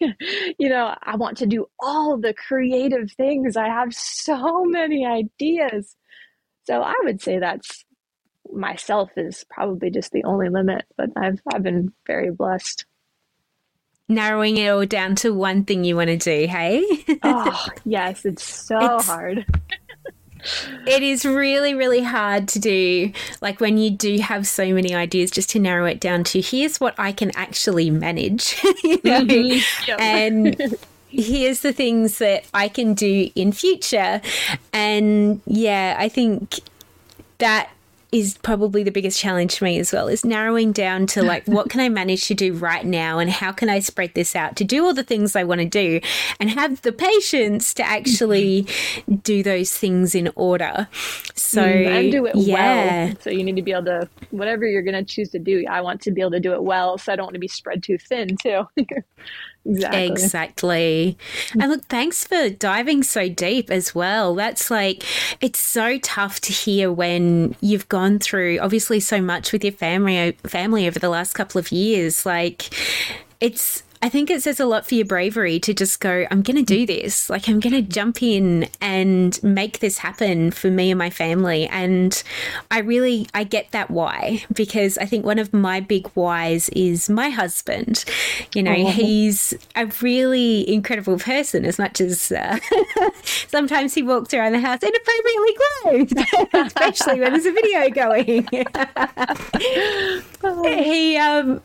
you 0.59 0.69
know, 0.69 0.95
I 1.01 1.15
want 1.15 1.37
to 1.37 1.45
do 1.45 1.67
all 1.79 2.17
the 2.17 2.33
creative 2.33 3.11
things. 3.11 3.55
I 3.55 3.67
have 3.67 3.93
so 3.93 4.65
many 4.65 5.05
ideas. 5.05 5.95
So 6.65 6.81
I 6.81 6.95
would 7.03 7.21
say 7.21 7.39
that's 7.39 7.85
myself 8.51 9.11
is 9.17 9.45
probably 9.49 9.89
just 9.89 10.11
the 10.11 10.23
only 10.23 10.49
limit, 10.49 10.85
but 10.97 11.09
I've, 11.15 11.39
I've 11.53 11.63
been 11.63 11.93
very 12.05 12.31
blessed. 12.31 12.85
Narrowing 14.09 14.57
it 14.57 14.69
all 14.69 14.85
down 14.85 15.15
to 15.15 15.33
one 15.33 15.65
thing 15.65 15.83
you 15.83 15.97
want 15.97 16.07
to 16.07 16.17
do, 16.17 16.47
hey? 16.47 16.83
oh, 17.23 17.67
yes, 17.83 18.25
it's 18.25 18.43
so 18.43 18.97
it's, 18.97 19.05
hard 19.05 19.45
it 20.85 21.03
is 21.03 21.25
really, 21.25 21.73
really 21.73 22.03
hard 22.03 22.47
to 22.49 22.59
do. 22.59 23.11
Like 23.41 23.59
when 23.59 23.77
you 23.77 23.89
do 23.89 24.17
have 24.19 24.47
so 24.47 24.73
many 24.73 24.93
ideas, 24.93 25.31
just 25.31 25.49
to 25.51 25.59
narrow 25.59 25.85
it 25.85 25.99
down 25.99 26.23
to 26.25 26.41
here's 26.41 26.79
what 26.79 26.95
I 26.97 27.11
can 27.11 27.31
actually 27.35 27.89
manage, 27.89 28.61
you 28.83 28.99
know? 29.03 29.21
Mm-hmm. 29.25 29.87
Yep. 29.87 29.99
and 30.01 30.75
here's 31.09 31.61
the 31.61 31.73
things 31.73 32.19
that 32.19 32.45
I 32.53 32.67
can 32.67 32.93
do 32.93 33.29
in 33.35 33.51
future. 33.51 34.21
And 34.73 35.41
yeah, 35.45 35.95
I 35.97 36.09
think 36.09 36.59
that 37.37 37.69
is 38.11 38.37
probably 38.37 38.83
the 38.83 38.91
biggest 38.91 39.19
challenge 39.19 39.57
for 39.57 39.65
me 39.65 39.77
as 39.79 39.91
well 39.91 40.07
is 40.07 40.23
narrowing 40.23 40.71
down 40.71 41.05
to 41.05 41.21
like 41.21 41.45
what 41.45 41.69
can 41.69 41.81
I 41.81 41.89
manage 41.89 42.25
to 42.27 42.33
do 42.33 42.53
right 42.53 42.85
now 42.85 43.19
and 43.19 43.29
how 43.29 43.51
can 43.51 43.69
I 43.69 43.79
spread 43.79 44.13
this 44.13 44.35
out 44.35 44.55
to 44.57 44.63
do 44.63 44.85
all 44.85 44.93
the 44.93 45.03
things 45.03 45.35
I 45.35 45.43
want 45.43 45.59
to 45.59 45.65
do 45.67 45.99
and 46.39 46.49
have 46.49 46.81
the 46.83 46.93
patience 46.93 47.73
to 47.73 47.83
actually 47.83 48.65
do 49.23 49.43
those 49.43 49.75
things 49.75 50.15
in 50.15 50.31
order. 50.35 50.87
So 51.35 51.61
mm, 51.61 51.87
and 51.87 52.11
do 52.11 52.25
it 52.25 52.35
yeah. 52.35 53.05
well. 53.07 53.15
So 53.19 53.29
you 53.29 53.43
need 53.43 53.57
to 53.57 53.61
be 53.61 53.73
able 53.73 53.85
to 53.85 54.09
whatever 54.31 54.65
you're 54.65 54.83
going 54.83 54.95
to 54.95 55.03
choose 55.03 55.29
to 55.31 55.39
do. 55.39 55.65
I 55.69 55.81
want 55.81 56.01
to 56.01 56.11
be 56.11 56.21
able 56.21 56.31
to 56.31 56.39
do 56.39 56.53
it 56.53 56.63
well, 56.63 56.97
so 56.97 57.11
I 57.11 57.17
don't 57.17 57.25
want 57.25 57.35
to 57.35 57.39
be 57.39 57.47
spread 57.47 57.83
too 57.83 57.97
thin 57.97 58.37
too. 58.37 58.63
Exactly. 59.67 60.07
Exactly. 60.07 61.17
And 61.59 61.69
look, 61.71 61.85
thanks 61.85 62.23
for 62.25 62.49
diving 62.49 63.03
so 63.03 63.27
deep 63.27 63.69
as 63.69 63.93
well. 63.93 64.33
That's 64.35 64.71
like, 64.71 65.03
it's 65.41 65.59
so 65.59 65.97
tough 65.99 66.39
to 66.41 66.53
hear 66.53 66.91
when 66.91 67.55
you've 67.61 67.89
gone 67.89 68.19
through 68.19 68.59
obviously 68.59 68.99
so 68.99 69.21
much 69.21 69.51
with 69.51 69.63
your 69.63 69.73
family 69.73 70.31
family 70.45 70.87
over 70.87 70.99
the 70.99 71.09
last 71.09 71.33
couple 71.33 71.59
of 71.59 71.71
years. 71.71 72.25
Like, 72.25 72.73
it's 73.39 73.83
I 74.01 74.09
think 74.09 74.29
it 74.29 74.43
says 74.43 74.59
a 74.59 74.65
lot 74.65 74.85
for 74.85 74.95
your 74.95 75.05
bravery 75.05 75.59
to 75.61 75.73
just 75.73 75.99
go, 75.99 76.25
I'm 76.29 76.41
going 76.41 76.57
to 76.57 76.63
do 76.63 76.85
this. 76.85 77.29
Like, 77.29 77.49
I'm 77.49 77.59
going 77.59 77.73
to 77.73 77.81
jump 77.81 78.21
in 78.21 78.67
and 78.79 79.41
make 79.43 79.79
this 79.79 79.97
happen 79.97 80.51
for 80.51 80.69
me 80.69 80.91
and 80.91 80.99
my 80.99 81.09
family. 81.09 81.67
And 81.67 82.21
I 82.69 82.79
really, 82.79 83.27
I 83.33 83.43
get 83.43 83.71
that 83.71 83.89
why, 83.89 84.45
because 84.53 84.97
I 84.97 85.05
think 85.05 85.25
one 85.25 85.39
of 85.39 85.53
my 85.53 85.79
big 85.79 86.07
whys 86.09 86.69
is 86.69 87.09
my 87.09 87.29
husband. 87.29 88.05
You 88.53 88.63
know, 88.63 88.75
oh. 88.75 88.91
he's 88.91 89.53
a 89.75 89.87
really 90.01 90.71
incredible 90.71 91.17
person, 91.17 91.65
as 91.65 91.79
much 91.79 91.99
as 91.99 92.31
uh, 92.31 92.59
sometimes 93.47 93.95
he 93.95 94.03
walks 94.03 94.33
around 94.33 94.53
the 94.53 94.59
house 94.59 94.79
inappropriately 94.83 95.55
clothed, 95.81 96.17
especially 96.53 97.19
when 97.19 97.33
there's 97.33 97.45
a 97.45 97.51
video 97.51 97.89
going. 97.89 98.47
he, 100.83 101.17
um, 101.17 101.61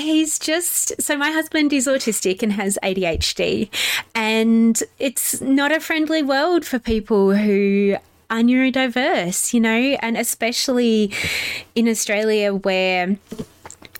he's 0.00 0.38
just 0.38 1.00
so 1.00 1.16
my 1.16 1.30
husband 1.30 1.72
is 1.72 1.86
autistic 1.86 2.42
and 2.42 2.52
has 2.52 2.78
ADHD 2.82 3.68
and 4.14 4.82
it's 4.98 5.40
not 5.40 5.72
a 5.72 5.80
friendly 5.80 6.22
world 6.22 6.64
for 6.64 6.78
people 6.78 7.34
who 7.34 7.96
are 8.30 8.40
neurodiverse, 8.40 9.54
you 9.54 9.60
know, 9.60 9.96
and 10.02 10.16
especially 10.16 11.12
in 11.74 11.88
Australia 11.88 12.54
where 12.54 13.16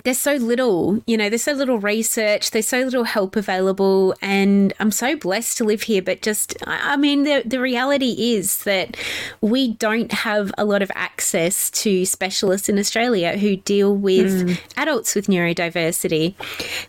there's 0.04 0.18
so 0.18 0.34
little, 0.34 1.02
you 1.06 1.16
know, 1.16 1.28
there's 1.28 1.44
so 1.44 1.52
little 1.52 1.78
research, 1.78 2.50
there's 2.50 2.68
so 2.68 2.80
little 2.80 3.04
help 3.04 3.36
available. 3.36 4.14
And 4.22 4.72
I'm 4.80 4.90
so 4.90 5.16
blessed 5.16 5.58
to 5.58 5.64
live 5.64 5.82
here. 5.82 6.02
But 6.02 6.22
just, 6.22 6.56
I 6.66 6.96
mean, 6.96 7.24
the, 7.24 7.42
the 7.44 7.60
reality 7.60 8.34
is 8.34 8.64
that 8.64 8.96
we 9.40 9.74
don't 9.74 10.12
have 10.12 10.52
a 10.58 10.64
lot 10.64 10.82
of 10.82 10.90
access 10.94 11.70
to 11.70 12.04
specialists 12.04 12.68
in 12.68 12.78
Australia 12.78 13.36
who 13.36 13.56
deal 13.56 13.94
with 13.94 14.48
mm. 14.48 14.60
adults 14.76 15.14
with 15.14 15.26
neurodiversity. 15.26 16.34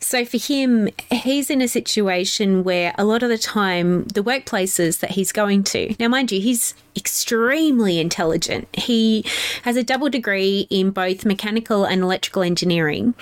So 0.02 0.26
for 0.26 0.38
him, 0.38 0.89
he's 1.12 1.50
in 1.50 1.62
a 1.62 1.67
situation 1.67 2.63
where 2.63 2.93
a 2.98 3.06
lot 3.06 3.24
of 3.24 3.30
the 3.30 3.38
time, 3.38 4.06
the 4.06 4.24
workplaces 4.24 5.00
that 5.00 5.12
he's 5.12 5.32
going 5.32 5.63
to, 5.65 5.95
now, 6.00 6.08
mind 6.08 6.32
you, 6.32 6.41
he's 6.41 6.74
extremely 7.00 8.00
intelligent. 8.00 8.68
He 8.74 9.26
has 9.64 9.76
a 9.78 9.84
double 9.84 10.10
degree 10.10 10.68
in 10.70 10.92
both 10.92 11.26
mechanical 11.26 11.86
and 11.86 12.04
electrical 12.04 12.44
engineering, 12.44 13.16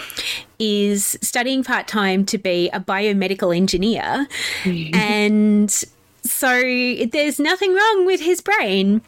is 0.60 1.18
studying 1.22 1.64
part 1.64 1.88
time 1.88 2.26
to 2.26 2.38
be 2.38 2.70
a 2.70 2.80
biomedical 2.80 3.56
engineer, 3.56 4.28
and 4.66 5.72
so 6.24 6.52
there's 7.12 7.40
nothing 7.40 7.74
wrong 7.74 8.06
with 8.06 8.20
his 8.22 8.42
brain. 8.42 9.02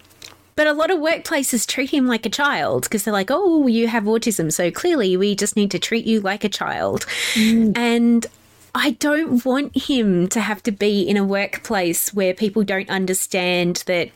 But 0.55 0.67
a 0.67 0.73
lot 0.73 0.91
of 0.91 0.99
workplaces 0.99 1.65
treat 1.65 1.91
him 1.91 2.05
like 2.05 2.25
a 2.25 2.29
child 2.29 2.83
because 2.83 3.05
they're 3.05 3.13
like, 3.13 3.31
oh, 3.31 3.67
you 3.67 3.87
have 3.87 4.03
autism. 4.03 4.51
So 4.51 4.69
clearly 4.71 5.15
we 5.15 5.33
just 5.33 5.55
need 5.55 5.71
to 5.71 5.79
treat 5.79 6.03
you 6.05 6.19
like 6.19 6.43
a 6.43 6.49
child. 6.49 7.05
Mm. 7.35 7.77
And 7.77 8.27
I 8.75 8.91
don't 8.99 9.45
want 9.45 9.75
him 9.75 10.27
to 10.27 10.41
have 10.41 10.61
to 10.63 10.73
be 10.73 11.01
in 11.01 11.15
a 11.15 11.23
workplace 11.23 12.13
where 12.13 12.33
people 12.33 12.65
don't 12.65 12.89
understand 12.89 13.83
that 13.85 14.09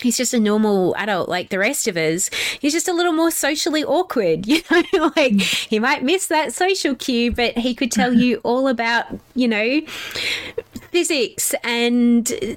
he's 0.00 0.16
just 0.16 0.34
a 0.34 0.40
normal 0.40 0.94
adult 0.96 1.28
like 1.28 1.50
the 1.50 1.58
rest 1.58 1.86
of 1.88 1.96
us. 1.96 2.28
He's 2.60 2.72
just 2.72 2.88
a 2.88 2.92
little 2.92 3.12
more 3.12 3.30
socially 3.30 3.84
awkward, 3.84 4.46
you 4.46 4.62
know, 4.70 5.12
like 5.16 5.40
he 5.40 5.78
might 5.78 6.02
miss 6.02 6.26
that 6.26 6.52
social 6.54 6.94
cue, 6.94 7.32
but 7.32 7.56
he 7.58 7.74
could 7.74 7.92
tell 7.92 8.12
you 8.12 8.40
all 8.44 8.68
about, 8.68 9.06
you 9.34 9.48
know, 9.48 9.80
physics 10.90 11.54
and 11.62 12.56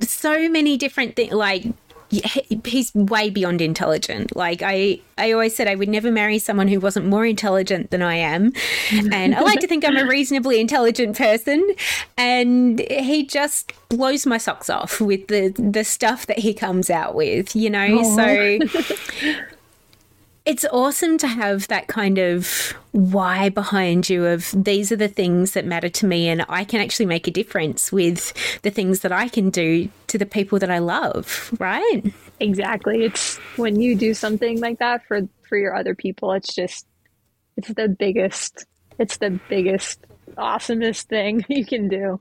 so 0.00 0.48
many 0.48 0.76
different 0.76 1.16
things 1.16 1.32
like 1.32 1.64
he's 2.10 2.94
way 2.94 3.30
beyond 3.30 3.60
intelligent. 3.60 4.34
Like 4.34 4.62
I, 4.62 5.00
I 5.16 5.32
always 5.32 5.54
said 5.54 5.68
I 5.68 5.74
would 5.74 5.88
never 5.88 6.10
marry 6.10 6.38
someone 6.38 6.68
who 6.68 6.80
wasn't 6.80 7.06
more 7.06 7.26
intelligent 7.26 7.90
than 7.90 8.02
I 8.02 8.16
am, 8.16 8.52
and 9.12 9.34
I 9.34 9.40
like 9.40 9.60
to 9.60 9.66
think 9.66 9.84
I'm 9.84 9.96
a 9.96 10.06
reasonably 10.06 10.60
intelligent 10.60 11.16
person. 11.16 11.74
And 12.16 12.80
he 12.80 13.26
just 13.26 13.72
blows 13.88 14.26
my 14.26 14.38
socks 14.38 14.70
off 14.70 15.00
with 15.00 15.28
the 15.28 15.54
the 15.58 15.84
stuff 15.84 16.26
that 16.26 16.38
he 16.38 16.54
comes 16.54 16.90
out 16.90 17.14
with, 17.14 17.54
you 17.54 17.70
know. 17.70 17.98
Aww. 18.02 18.68
So 18.70 19.44
it's 20.48 20.64
awesome 20.72 21.18
to 21.18 21.28
have 21.28 21.68
that 21.68 21.88
kind 21.88 22.16
of 22.16 22.74
why 22.92 23.50
behind 23.50 24.08
you 24.08 24.24
of 24.24 24.50
these 24.56 24.90
are 24.90 24.96
the 24.96 25.06
things 25.06 25.52
that 25.52 25.66
matter 25.66 25.90
to 25.90 26.06
me 26.06 26.26
and 26.26 26.42
I 26.48 26.64
can 26.64 26.80
actually 26.80 27.04
make 27.04 27.28
a 27.28 27.30
difference 27.30 27.92
with 27.92 28.32
the 28.62 28.70
things 28.70 29.00
that 29.00 29.12
I 29.12 29.28
can 29.28 29.50
do 29.50 29.90
to 30.06 30.16
the 30.16 30.24
people 30.24 30.58
that 30.60 30.70
I 30.70 30.78
love, 30.78 31.54
right? 31.60 32.02
Exactly. 32.40 33.04
It's 33.04 33.36
when 33.56 33.78
you 33.78 33.94
do 33.94 34.14
something 34.14 34.58
like 34.58 34.78
that 34.78 35.04
for 35.04 35.28
for 35.42 35.58
your 35.58 35.76
other 35.76 35.94
people, 35.94 36.32
it's 36.32 36.54
just 36.54 36.86
it's 37.58 37.68
the 37.68 37.88
biggest 37.90 38.64
it's 38.98 39.18
the 39.18 39.38
biggest 39.50 40.00
awesomest 40.38 41.02
thing 41.02 41.44
you 41.48 41.66
can 41.66 41.88
do. 41.88 42.20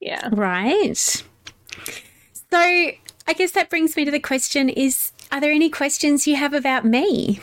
Yeah. 0.00 0.30
Right. 0.32 0.96
So 0.96 1.22
I 2.52 3.32
guess 3.36 3.50
that 3.50 3.68
brings 3.68 3.94
me 3.94 4.06
to 4.06 4.10
the 4.10 4.20
question 4.20 4.70
is 4.70 5.12
are 5.32 5.40
there 5.40 5.52
any 5.52 5.70
questions 5.70 6.26
you 6.26 6.36
have 6.36 6.52
about 6.52 6.84
me? 6.84 7.40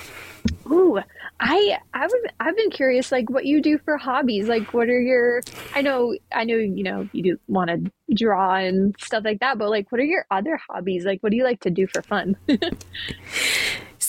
Ooh, 0.69 1.00
I 1.39 1.78
I've 1.93 2.12
I've 2.39 2.56
been 2.56 2.69
curious, 2.69 3.12
like 3.12 3.30
what 3.30 3.46
you 3.46 3.62
do 3.62 3.78
for 3.78 3.98
hobbies. 3.98 4.48
Like, 4.48 4.74
what 4.74 4.89
are 4.89 5.00
your? 5.00 5.41
I 5.76 5.82
know 5.82 6.15
I 6.34 6.43
know 6.43 6.56
you 6.56 6.84
know 6.84 7.08
you 7.12 7.24
do 7.24 7.39
want 7.48 7.69
to 7.69 7.91
draw 8.13 8.56
and 8.56 8.96
stuff 9.00 9.24
like 9.26 9.39
that, 9.39 9.58
but 9.58 9.69
like, 9.69 9.91
what 9.91 10.00
are 10.00 10.06
your 10.06 10.26
other 10.32 10.60
hobbies? 10.69 11.06
Like, 11.06 11.22
what 11.22 11.32
do 11.32 11.38
you 11.38 11.43
like 11.43 11.60
to 11.62 11.69
do 11.69 11.88
for 11.88 12.02
fun? 12.02 12.36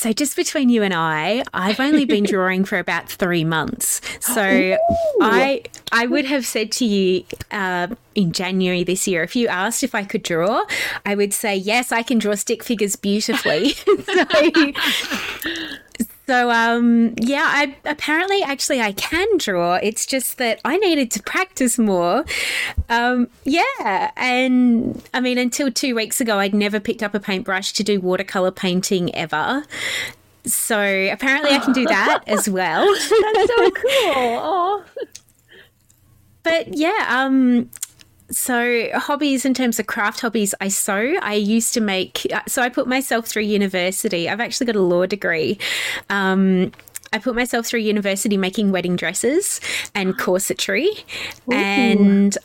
So, 0.05 0.13
just 0.13 0.37
between 0.37 0.69
you 0.69 0.83
and 0.83 0.93
I, 0.93 1.45
I've 1.55 1.81
only 1.81 2.05
been 2.05 2.25
drawing 2.35 2.67
for 2.67 2.79
about 2.79 3.09
three 3.09 3.43
months. 3.43 4.03
So, 4.21 4.77
I 5.23 5.63
I 5.93 6.05
would 6.05 6.27
have 6.27 6.45
said 6.45 6.71
to 6.73 6.85
you 6.85 7.25
uh, 7.51 7.87
in 8.15 8.33
January 8.33 8.85
this 8.85 9.09
year, 9.09 9.23
if 9.23 9.35
you 9.35 9.49
asked 9.49 9.83
if 9.83 9.95
I 9.95 10.05
could 10.05 10.23
draw, 10.23 10.61
I 11.07 11.15
would 11.15 11.33
say 11.33 11.57
yes, 11.57 11.91
I 11.91 12.03
can 12.03 12.19
draw 12.19 12.35
stick 12.35 12.63
figures 12.63 12.97
beautifully. 12.97 13.71
so, 13.73 14.73
so 16.27 16.51
um 16.51 17.15
yeah, 17.19 17.45
I 17.47 17.77
apparently 17.85 18.43
actually 18.43 18.81
I 18.81 18.93
can 18.93 19.27
draw. 19.39 19.75
It's 19.77 20.07
just 20.07 20.39
that 20.39 20.61
I 20.65 20.79
needed 20.79 21.11
to 21.13 21.23
practice 21.23 21.79
more. 21.79 22.25
Um 22.89 23.29
yeah, 23.45 24.11
and 24.17 25.03
I 25.13 25.21
mean 25.21 25.39
until 25.39 25.71
2 25.71 25.95
weeks 25.95 26.21
ago 26.21 26.39
I'd 26.39 26.55
never 26.55 26.81
picked 26.81 27.03
up 27.03 27.15
a 27.15 27.21
paintbrush 27.21 27.73
to 27.75 27.85
do 27.85 28.01
watercolor 28.01 28.51
painting 28.51 29.15
ever. 29.15 29.65
So 30.47 30.79
apparently 31.11 31.51
I 31.51 31.59
can 31.59 31.73
do 31.73 31.85
that 31.87 32.25
as 32.27 32.49
well. 32.49 32.87
That's 32.87 33.49
so 33.57 33.71
cool. 34.05 34.85
But 36.43 36.77
yeah, 36.77 37.07
um 37.09 37.71
so 38.31 38.89
hobbies 38.95 39.45
in 39.45 39.55
terms 39.55 39.79
of 39.79 39.87
craft 39.87 40.21
hobbies 40.21 40.55
i 40.61 40.69
sew. 40.69 41.15
I 41.21 41.35
used 41.35 41.75
to 41.75 41.81
make 41.81 42.27
so 42.47 42.63
i 42.63 42.69
put 42.69 42.87
myself 42.87 43.27
through 43.27 43.43
university. 43.43 44.29
I've 44.29 44.41
actually 44.41 44.67
got 44.67 44.77
a 44.77 44.81
law 44.83 45.07
degree. 45.07 45.59
Um, 46.11 46.73
I 47.13 47.19
put 47.19 47.37
myself 47.37 47.67
through 47.67 47.81
university 47.81 48.37
making 48.37 48.73
wedding 48.73 48.97
dresses 48.97 49.61
and 49.95 50.15
corsetry, 50.19 50.87
Ooh. 51.49 51.55
and 51.55 52.37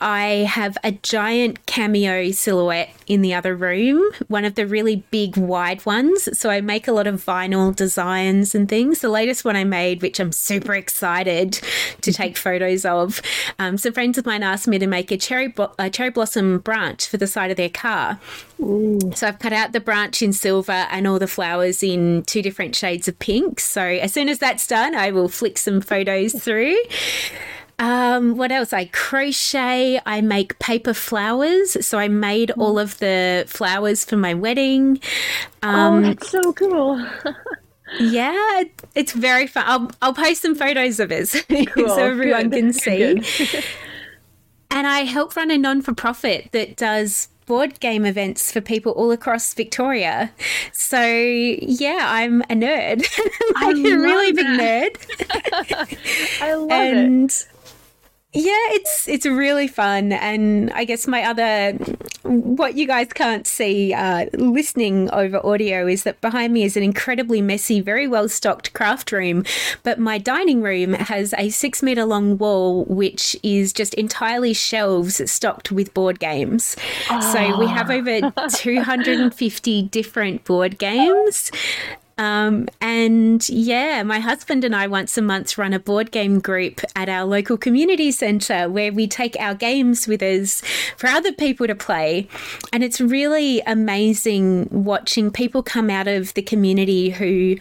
I 0.00 0.46
have 0.48 0.76
a 0.84 0.92
giant 0.92 1.64
cameo 1.66 2.30
silhouette 2.30 2.90
in 3.06 3.22
the 3.22 3.32
other 3.32 3.54
room, 3.56 4.02
one 4.28 4.44
of 4.44 4.54
the 4.54 4.66
really 4.66 5.04
big 5.10 5.36
wide 5.36 5.84
ones. 5.86 6.28
So 6.38 6.50
I 6.50 6.60
make 6.60 6.86
a 6.86 6.92
lot 6.92 7.06
of 7.06 7.24
vinyl 7.24 7.74
designs 7.74 8.54
and 8.54 8.68
things. 8.68 9.00
The 9.00 9.08
latest 9.08 9.44
one 9.44 9.56
I 9.56 9.64
made, 9.64 10.02
which 10.02 10.20
I'm 10.20 10.32
super 10.32 10.74
excited 10.74 11.60
to 12.02 12.12
take 12.12 12.36
photos 12.36 12.84
of, 12.84 13.22
um, 13.58 13.78
some 13.78 13.92
friends 13.92 14.18
of 14.18 14.26
mine 14.26 14.42
asked 14.42 14.68
me 14.68 14.78
to 14.78 14.86
make 14.86 15.10
a 15.10 15.16
cherry, 15.16 15.54
a 15.78 15.88
cherry 15.88 16.10
blossom 16.10 16.58
branch 16.58 17.08
for 17.08 17.16
the 17.16 17.26
side 17.26 17.50
of 17.50 17.56
their 17.56 17.70
car. 17.70 18.20
Ooh. 18.60 18.98
So 19.14 19.28
I've 19.28 19.38
cut 19.38 19.52
out 19.52 19.72
the 19.72 19.80
branch 19.80 20.20
in 20.20 20.32
silver 20.32 20.72
and 20.72 21.06
all 21.06 21.18
the 21.18 21.26
flowers 21.26 21.82
in 21.82 22.22
two 22.24 22.42
different 22.42 22.76
shades 22.76 23.08
of 23.08 23.18
pink. 23.18 23.60
So 23.60 23.82
as 23.82 24.12
soon 24.12 24.28
as 24.28 24.38
that's 24.38 24.66
done, 24.66 24.94
I 24.94 25.10
will 25.10 25.28
flick 25.28 25.56
some 25.56 25.80
photos 25.80 26.34
through. 26.34 26.76
Um, 27.78 28.36
what 28.36 28.50
else? 28.52 28.72
I 28.72 28.86
crochet. 28.86 30.00
I 30.06 30.20
make 30.22 30.58
paper 30.58 30.94
flowers. 30.94 31.84
So 31.86 31.98
I 31.98 32.08
made 32.08 32.50
all 32.52 32.76
Mm. 32.76 32.82
of 32.82 32.98
the 32.98 33.44
flowers 33.46 34.04
for 34.04 34.16
my 34.16 34.32
wedding. 34.34 34.98
oh, 35.62 35.68
Um, 35.68 36.02
that's 36.02 36.30
so 36.30 36.52
cool. 36.54 37.04
yeah, 38.00 38.60
it- 38.60 38.82
it's 38.94 39.12
very 39.12 39.46
fun. 39.46 39.64
I'll, 39.66 39.90
I'll 40.00 40.14
post 40.14 40.42
some 40.42 40.54
photos 40.54 40.98
of 41.00 41.12
it 41.12 41.28
so 41.28 41.42
Cool, 41.66 41.90
everyone 41.98 42.48
good, 42.50 42.58
can 42.58 42.72
see. 42.72 43.22
And 44.70 44.86
I 44.86 45.00
help 45.00 45.36
run 45.36 45.50
a 45.50 45.58
non 45.58 45.82
for 45.82 45.94
profit 45.94 46.48
that 46.52 46.76
does 46.76 47.28
board 47.46 47.78
game 47.78 48.04
events 48.04 48.50
for 48.50 48.60
people 48.60 48.90
all 48.92 49.12
across 49.12 49.54
Victoria. 49.54 50.32
So, 50.72 51.00
yeah, 51.06 51.98
I'm 52.08 52.40
a 52.42 52.54
nerd. 52.56 53.06
Like 53.62 53.76
a 53.76 53.96
really 53.96 54.32
love 54.32 54.36
big 54.36 54.46
nerd. 54.46 56.40
I 56.42 56.54
love 56.54 56.68
it. 56.70 57.46
And 58.36 58.44
yeah, 58.44 58.76
it's 58.76 59.08
it's 59.08 59.26
really 59.26 59.68
fun. 59.68 60.12
And 60.12 60.70
I 60.72 60.84
guess 60.84 61.06
my 61.06 61.24
other 61.24 61.72
what 62.22 62.74
you 62.74 62.86
guys 62.86 63.12
can't 63.12 63.46
see 63.46 63.94
uh, 63.94 64.26
listening 64.34 65.10
over 65.10 65.44
audio 65.44 65.86
is 65.86 66.02
that 66.02 66.20
behind 66.20 66.52
me 66.52 66.64
is 66.64 66.76
an 66.76 66.82
incredibly 66.82 67.40
messy, 67.40 67.80
very 67.80 68.06
well 68.08 68.28
stocked 68.28 68.72
craft 68.72 69.12
room. 69.12 69.44
But 69.82 69.98
my 69.98 70.18
dining 70.18 70.62
room 70.62 70.94
has 70.94 71.34
a 71.38 71.50
six 71.50 71.82
meter 71.82 72.04
long 72.04 72.38
wall, 72.38 72.84
which 72.84 73.36
is 73.42 73.72
just 73.72 73.94
entirely 73.94 74.52
shelves 74.52 75.30
stocked 75.30 75.72
with 75.72 75.94
board 75.94 76.18
games. 76.18 76.76
So 77.32 77.58
we 77.58 77.66
have 77.66 77.90
over 77.90 78.32
250 78.50 79.82
different 79.82 80.44
board 80.44 80.78
games. 80.78 81.50
Um, 82.18 82.68
and 82.80 83.46
yeah, 83.50 84.02
my 84.02 84.20
husband 84.20 84.64
and 84.64 84.74
I 84.74 84.86
once 84.86 85.18
a 85.18 85.22
month 85.22 85.58
run 85.58 85.74
a 85.74 85.78
board 85.78 86.10
game 86.10 86.38
group 86.40 86.80
at 86.94 87.10
our 87.10 87.26
local 87.26 87.58
community 87.58 88.10
centre 88.10 88.70
where 88.70 88.90
we 88.90 89.06
take 89.06 89.36
our 89.38 89.54
games 89.54 90.06
with 90.06 90.22
us 90.22 90.62
for 90.96 91.08
other 91.08 91.30
people 91.32 91.66
to 91.66 91.74
play. 91.74 92.26
And 92.72 92.82
it's 92.82 93.02
really 93.02 93.60
amazing 93.66 94.68
watching 94.70 95.30
people 95.30 95.62
come 95.62 95.90
out 95.90 96.08
of 96.08 96.32
the 96.32 96.40
community 96.40 97.10
who 97.10 97.58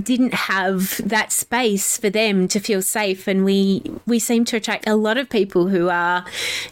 didn't 0.00 0.32
have 0.32 0.98
that 1.04 1.30
space 1.30 1.98
for 1.98 2.08
them 2.08 2.48
to 2.48 2.58
feel 2.58 2.80
safe. 2.80 3.28
And 3.28 3.44
we, 3.44 3.82
we 4.06 4.18
seem 4.18 4.46
to 4.46 4.56
attract 4.56 4.88
a 4.88 4.96
lot 4.96 5.18
of 5.18 5.28
people 5.28 5.68
who 5.68 5.90
are 5.90 6.24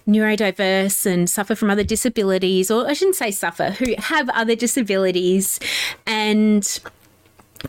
neurodiverse 0.08 1.04
and 1.04 1.28
suffer 1.28 1.54
from 1.54 1.68
other 1.68 1.84
disabilities, 1.84 2.70
or 2.70 2.88
I 2.88 2.94
shouldn't 2.94 3.16
say 3.16 3.30
suffer, 3.32 3.72
who 3.72 3.94
have 3.98 4.30
other 4.30 4.54
disabilities 4.54 5.60
and 6.06 6.80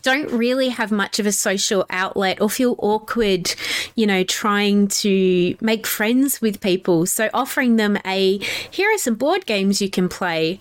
don't 0.02 0.30
really 0.30 0.68
have 0.68 0.90
much 0.90 1.18
of 1.18 1.26
a 1.26 1.32
social 1.32 1.86
outlet 1.90 2.40
or 2.40 2.48
feel 2.48 2.76
awkward, 2.78 3.54
you 3.94 4.06
know, 4.06 4.24
trying 4.24 4.88
to 4.88 5.56
make 5.60 5.86
friends 5.86 6.40
with 6.40 6.60
people. 6.60 7.06
So 7.06 7.28
offering 7.34 7.76
them 7.76 7.98
a 8.06 8.38
here 8.70 8.92
are 8.92 8.98
some 8.98 9.14
board 9.14 9.46
games 9.46 9.80
you 9.80 9.90
can 9.90 10.08
play. 10.08 10.58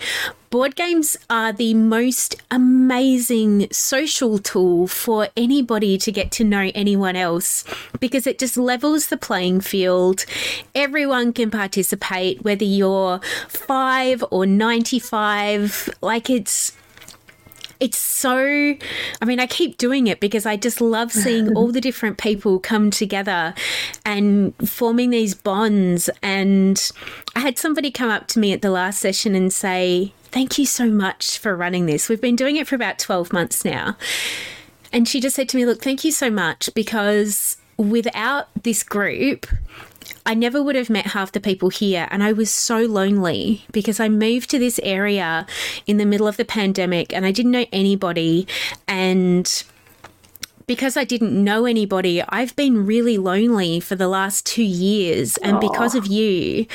Board 0.50 0.76
games 0.76 1.16
are 1.30 1.54
the 1.54 1.76
most 1.76 2.42
amazing 2.50 3.68
social 3.72 4.40
tool 4.40 4.88
for 4.88 5.28
anybody 5.38 5.96
to 6.00 6.12
get 6.12 6.32
to 6.32 6.44
know 6.44 6.72
anyone 6.74 7.16
else 7.16 7.64
because 8.00 8.26
it 8.26 8.40
just 8.40 8.58
levels 8.58 9.08
the 9.08 9.18
playing 9.18 9.62
field. 9.62 10.26
Everyone 10.74 11.34
can 11.34 11.52
participate, 11.52 12.42
whether 12.42 12.64
you're 12.64 13.20
five 13.48 14.24
or 14.32 14.48
95. 14.48 15.90
Like 16.02 16.32
it's 16.32 16.76
it's 17.80 17.98
so 17.98 18.36
i 19.22 19.26
mean 19.26 19.40
i 19.40 19.48
keep 19.48 19.78
doing 19.78 20.08
it 20.08 20.20
because 20.20 20.46
i 20.46 20.58
just 20.58 20.82
love 20.82 21.12
seeing 21.12 21.56
all 21.56 21.72
the 21.72 21.82
different 21.82 22.18
people 22.18 22.60
come 22.60 22.92
together 22.92 23.54
and 24.06 24.54
forming 24.68 25.10
these 25.10 25.34
bonds. 25.34 26.10
And 26.22 26.92
i 27.36 27.40
had 27.40 27.58
somebody 27.58 27.92
come 27.92 28.10
up 28.10 28.28
to 28.28 28.40
me 28.40 28.54
at 28.54 28.62
the 28.62 28.72
last 28.72 29.00
session 29.00 29.36
and 29.36 29.52
say 29.52 30.14
thank 30.26 30.58
you 30.58 30.66
so 30.66 30.86
much 30.88 31.40
for 31.40 31.56
running 31.56 31.88
this. 31.88 32.08
We've 32.08 32.22
been 32.22 32.36
doing 32.36 32.56
it 32.56 32.68
for 32.68 32.76
about 32.76 33.00
12 33.00 33.34
months 33.34 33.66
now. 33.66 33.98
And 34.94 35.08
she 35.08 35.20
just 35.20 35.36
said 35.36 35.50
to 35.50 35.58
me 35.58 35.66
look 35.66 35.82
thank 35.82 36.04
you 36.04 36.12
so 36.12 36.30
much 36.30 36.70
because 36.74 37.58
without 37.78 38.48
this 38.64 38.84
group 38.84 39.48
I 40.26 40.34
never 40.34 40.62
would 40.62 40.76
have 40.76 40.90
met 40.90 41.08
half 41.08 41.32
the 41.32 41.40
people 41.40 41.70
here, 41.70 42.08
and 42.12 42.24
I 42.24 42.34
was 42.34 42.52
so 42.52 42.80
lonely 42.80 43.66
because 43.72 44.00
I 44.00 44.10
moved 44.10 44.50
to 44.52 44.60
this 44.60 44.80
area 44.84 45.46
in 45.88 45.98
the 45.98 46.06
middle 46.06 46.28
of 46.28 46.38
the 46.38 46.46
pandemic 46.46 47.14
and 47.14 47.26
I 47.26 47.32
didn't 47.32 47.52
know 47.52 47.66
anybody. 47.72 48.48
And 48.88 49.64
because 50.68 50.96
I 50.96 51.04
didn't 51.04 51.32
know 51.44 51.66
anybody, 51.66 52.22
I've 52.30 52.56
been 52.56 52.86
really 52.86 53.18
lonely 53.18 53.80
for 53.80 53.96
the 53.96 54.08
last 54.08 54.46
two 54.46 54.64
years. 54.64 55.38
And 55.38 55.60
because 55.60 55.96
of 55.96 56.06
you, 56.06 56.68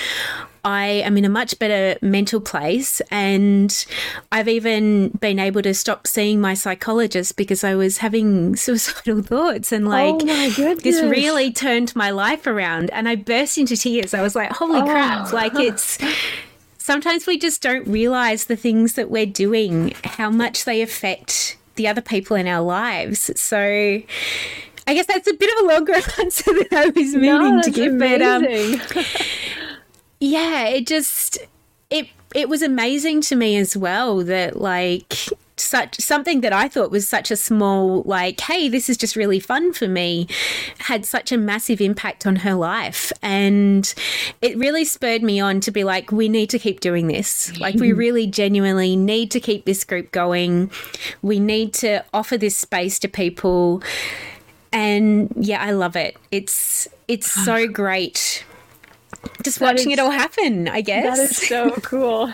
I 0.64 0.86
am 0.86 1.16
in 1.16 1.24
a 1.24 1.28
much 1.28 1.58
better 1.58 1.98
mental 2.04 2.40
place. 2.40 3.00
And 3.10 3.86
I've 4.32 4.48
even 4.48 5.08
been 5.10 5.38
able 5.38 5.62
to 5.62 5.74
stop 5.74 6.06
seeing 6.06 6.40
my 6.40 6.54
psychologist 6.54 7.36
because 7.36 7.62
I 7.64 7.74
was 7.74 7.98
having 7.98 8.56
suicidal 8.64 9.22
thoughts. 9.22 9.72
And 9.72 9.88
like, 9.88 10.16
oh 10.20 10.74
this 10.76 11.02
really 11.02 11.52
turned 11.52 11.94
my 11.94 12.10
life 12.10 12.46
around 12.46 12.90
and 12.90 13.08
I 13.08 13.16
burst 13.16 13.58
into 13.58 13.76
tears. 13.76 14.14
I 14.14 14.22
was 14.22 14.34
like, 14.34 14.50
holy 14.52 14.80
crap. 14.82 15.32
Oh. 15.32 15.34
Like 15.34 15.54
it's 15.56 15.98
sometimes 16.78 17.26
we 17.26 17.38
just 17.38 17.62
don't 17.62 17.86
realize 17.86 18.44
the 18.44 18.56
things 18.56 18.94
that 18.94 19.10
we're 19.10 19.26
doing, 19.26 19.94
how 20.04 20.30
much 20.30 20.64
they 20.64 20.82
affect 20.82 21.56
the 21.76 21.88
other 21.88 22.02
people 22.02 22.36
in 22.36 22.46
our 22.46 22.62
lives. 22.62 23.30
So 23.40 23.58
I 24.86 24.94
guess 24.94 25.06
that's 25.06 25.26
a 25.26 25.34
bit 25.34 25.50
of 25.58 25.64
a 25.64 25.72
longer 25.72 25.94
answer 26.20 26.52
than 26.52 26.66
I 26.72 26.86
was 26.86 27.14
meaning 27.14 27.56
no, 27.56 27.62
to 27.62 27.70
give. 27.70 27.98
But 27.98 28.22
um, 28.22 28.44
amazing. 28.44 29.04
Yeah, 30.20 30.66
it 30.66 30.86
just 30.86 31.38
it 31.90 32.08
it 32.34 32.48
was 32.48 32.62
amazing 32.62 33.20
to 33.22 33.36
me 33.36 33.56
as 33.56 33.76
well 33.76 34.22
that 34.24 34.60
like 34.60 35.14
such 35.56 36.00
something 36.00 36.40
that 36.40 36.52
I 36.52 36.68
thought 36.68 36.90
was 36.90 37.08
such 37.08 37.30
a 37.30 37.36
small 37.36 38.02
like 38.02 38.40
hey 38.40 38.68
this 38.68 38.88
is 38.88 38.96
just 38.96 39.14
really 39.14 39.38
fun 39.38 39.72
for 39.72 39.86
me 39.86 40.26
had 40.78 41.06
such 41.06 41.30
a 41.30 41.36
massive 41.36 41.80
impact 41.80 42.26
on 42.26 42.36
her 42.36 42.54
life. 42.54 43.12
And 43.22 43.92
it 44.42 44.56
really 44.58 44.84
spurred 44.84 45.22
me 45.22 45.38
on 45.40 45.60
to 45.60 45.70
be 45.70 45.84
like 45.84 46.10
we 46.10 46.28
need 46.28 46.50
to 46.50 46.58
keep 46.58 46.80
doing 46.80 47.06
this. 47.06 47.56
Like 47.58 47.76
we 47.76 47.90
mm. 47.90 47.96
really 47.96 48.26
genuinely 48.26 48.96
need 48.96 49.30
to 49.30 49.40
keep 49.40 49.64
this 49.64 49.84
group 49.84 50.10
going. 50.10 50.70
We 51.22 51.38
need 51.38 51.72
to 51.74 52.04
offer 52.12 52.36
this 52.36 52.56
space 52.56 52.98
to 53.00 53.08
people. 53.08 53.82
And 54.72 55.32
yeah 55.36 55.62
I 55.62 55.70
love 55.70 55.94
it. 55.94 56.16
It's 56.32 56.88
it's 57.06 57.30
so 57.30 57.68
great 57.68 58.44
just 59.42 59.58
That 59.58 59.74
watching 59.74 59.90
is- 59.90 59.98
it 59.98 60.02
all 60.02 60.10
happen 60.10 60.68
I 60.68 60.80
guess 60.80 61.16
That 61.18 61.22
is 61.30 61.36
so 61.36 61.70
cool. 61.82 62.32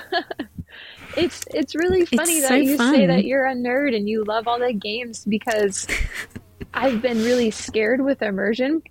it's 1.17 1.45
it's 1.53 1.75
really 1.75 2.05
funny 2.07 2.39
It's 2.39 2.43
that 2.43 2.49
so 2.49 2.55
you 2.55 2.77
say 2.77 3.07
that 3.07 3.25
you're 3.25 3.47
a 3.47 3.55
nerd 3.55 3.95
and 3.97 4.09
you 4.09 4.25
love 4.25 4.47
all 4.49 4.59
the 4.59 4.73
games 4.73 5.25
because 5.25 5.87
I've 6.75 7.03
been 7.03 7.19
really 7.25 7.51
scared 7.51 8.01
with 8.01 8.23
immersion 8.23 8.83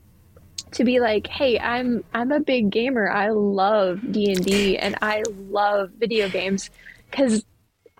to 0.71 0.83
be 0.83 0.99
like, 0.99 1.27
"Hey, 1.27 1.57
I'm 1.57 2.03
I'm 2.13 2.31
a 2.33 2.39
big 2.41 2.69
gamer. 2.71 3.09
I 3.09 3.29
love 3.29 4.01
D&D 4.11 4.77
and 4.77 4.97
I 5.01 5.23
love 5.49 5.91
video 5.97 6.27
games." 6.29 6.69
Cuz 7.13 7.45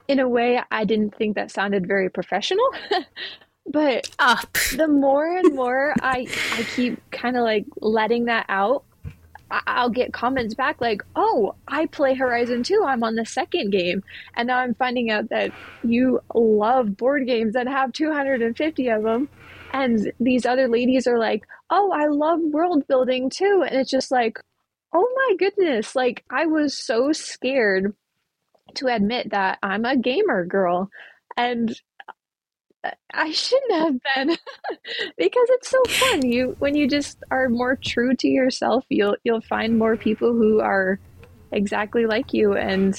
in 0.10 0.20
a 0.20 0.28
way 0.28 0.62
I 0.70 0.84
didn't 0.84 1.16
think 1.16 1.36
that 1.36 1.50
sounded 1.50 1.88
very 1.88 2.10
professional. 2.10 2.68
but 3.68 4.10
up 4.20 4.52
the 4.76 4.88
more 4.90 5.38
and 5.38 5.56
more 5.56 5.94
I 6.02 6.28
I 6.54 6.64
keep 6.76 7.00
kind 7.12 7.38
of 7.38 7.44
like 7.44 7.66
letting 7.80 8.26
that 8.26 8.46
out, 8.50 8.84
I'll 9.52 9.90
get 9.90 10.14
comments 10.14 10.54
back 10.56 10.82
like, 10.82 11.02
"Oh, 11.16 11.56
I 11.68 11.86
play 11.88 12.14
Horizon 12.16 12.64
2. 12.64 12.84
I'm 12.86 13.04
on 13.04 13.16
the 13.16 13.26
second 13.26 13.72
game." 13.72 14.04
And 14.36 14.48
now 14.48 14.58
I'm 14.60 14.76
finding 14.76 15.10
out 15.12 15.30
that 15.30 15.54
you 15.84 16.20
love 16.34 16.98
board 16.98 17.26
games 17.28 17.56
and 17.56 17.70
have 17.70 17.94
250 17.94 18.90
of 18.90 19.04
them. 19.04 19.30
And 19.74 20.12
these 20.20 20.46
other 20.46 20.68
ladies 20.68 21.08
are 21.08 21.18
like, 21.20 21.46
"Oh, 21.70 21.92
I 21.92 22.08
love 22.08 22.40
world 22.42 22.88
building 22.88 23.30
too." 23.30 23.64
And 23.68 23.76
it's 23.80 23.92
just 23.92 24.12
like, 24.12 24.40
"Oh 24.94 25.08
my 25.16 25.36
goodness, 25.38 25.96
like 25.96 26.24
I 26.30 26.46
was 26.46 26.78
so 26.78 27.12
scared 27.12 27.94
to 28.76 28.88
admit 28.88 29.32
that 29.32 29.60
I'm 29.64 29.86
a 29.86 29.98
gamer 29.98 30.46
girl." 30.46 30.90
And 31.38 31.80
I 33.14 33.32
shouldn't 33.32 33.74
have 33.74 33.96
been 34.16 34.38
because 35.18 35.48
it's 35.50 35.70
so 35.70 35.84
fun. 35.90 36.26
You 36.26 36.56
when 36.60 36.76
you 36.76 36.88
just 36.88 37.18
are 37.32 37.50
more 37.50 37.78
true 37.84 38.16
to 38.16 38.28
yourself, 38.28 38.86
you'll 38.90 39.18
you'll 39.24 39.42
find 39.42 39.78
more 39.78 39.98
people 39.98 40.32
who 40.34 40.60
are 40.62 41.00
exactly 41.52 42.06
like 42.06 42.34
you 42.34 42.54
and 42.54 42.96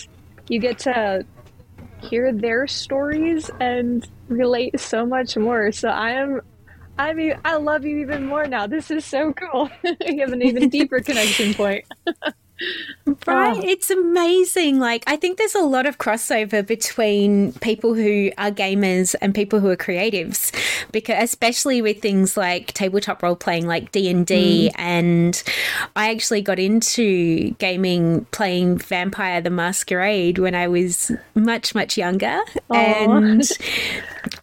you 0.49 0.61
get 0.61 0.79
to 0.81 1.25
hear 2.03 2.33
their 2.33 2.67
stories 2.67 3.51
and 3.61 4.07
relate 4.29 4.79
so 4.81 5.07
much 5.07 5.37
more. 5.37 5.73
So 5.73 5.89
I 5.89 6.11
am 6.13 6.41
I 6.99 7.15
mean 7.15 7.35
I 7.45 7.57
love 7.57 7.85
you 7.85 7.99
even 7.99 8.27
more 8.27 8.47
now. 8.47 8.67
This 8.67 8.91
is 8.91 9.05
so 9.05 9.33
cool. 9.33 9.71
you 10.07 10.21
have 10.21 10.33
an 10.33 10.43
even 10.43 10.69
deeper 10.69 11.01
connection 11.01 11.55
point. 11.55 11.85
Right? 13.27 13.57
Oh. 13.57 13.63
It's 13.65 13.91
amazing. 13.91 14.79
Like, 14.79 15.03
I 15.07 15.17
think 15.17 15.39
there's 15.39 15.55
a 15.55 15.63
lot 15.65 15.87
of 15.87 15.99
crossover 15.99 16.67
between 16.67 17.53
people 17.55 17.95
who 17.95 18.31
are 18.37 18.51
gamers 18.51 19.15
and 19.21 19.35
people 19.35 19.61
who 19.61 19.69
are 19.69 19.77
creatives, 19.77 20.53
because 20.93 21.23
especially 21.23 21.81
with 21.81 22.01
things 22.01 22.37
like 22.37 22.73
tabletop 22.75 23.23
role 23.23 23.37
playing, 23.37 23.67
like 23.67 23.93
D 23.93 24.11
and 24.11 24.27
D, 24.27 24.71
mm. 24.71 24.79
and 24.79 25.43
I 25.97 26.11
actually 26.11 26.43
got 26.43 26.59
into 26.59 27.51
gaming 27.53 28.27
playing 28.27 28.79
Vampire 28.79 29.41
the 29.41 29.51
Masquerade 29.51 30.39
when 30.39 30.55
I 30.55 30.69
was 30.69 31.11
much 31.35 31.75
much 31.75 31.97
younger, 31.97 32.41
and 32.69 33.43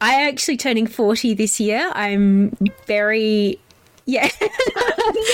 I 0.01 0.27
actually 0.27 0.57
turning 0.57 0.87
forty 0.87 1.33
this 1.33 1.59
year. 1.59 1.91
I'm 1.93 2.57
very 2.85 3.59
yeah. 4.07 4.29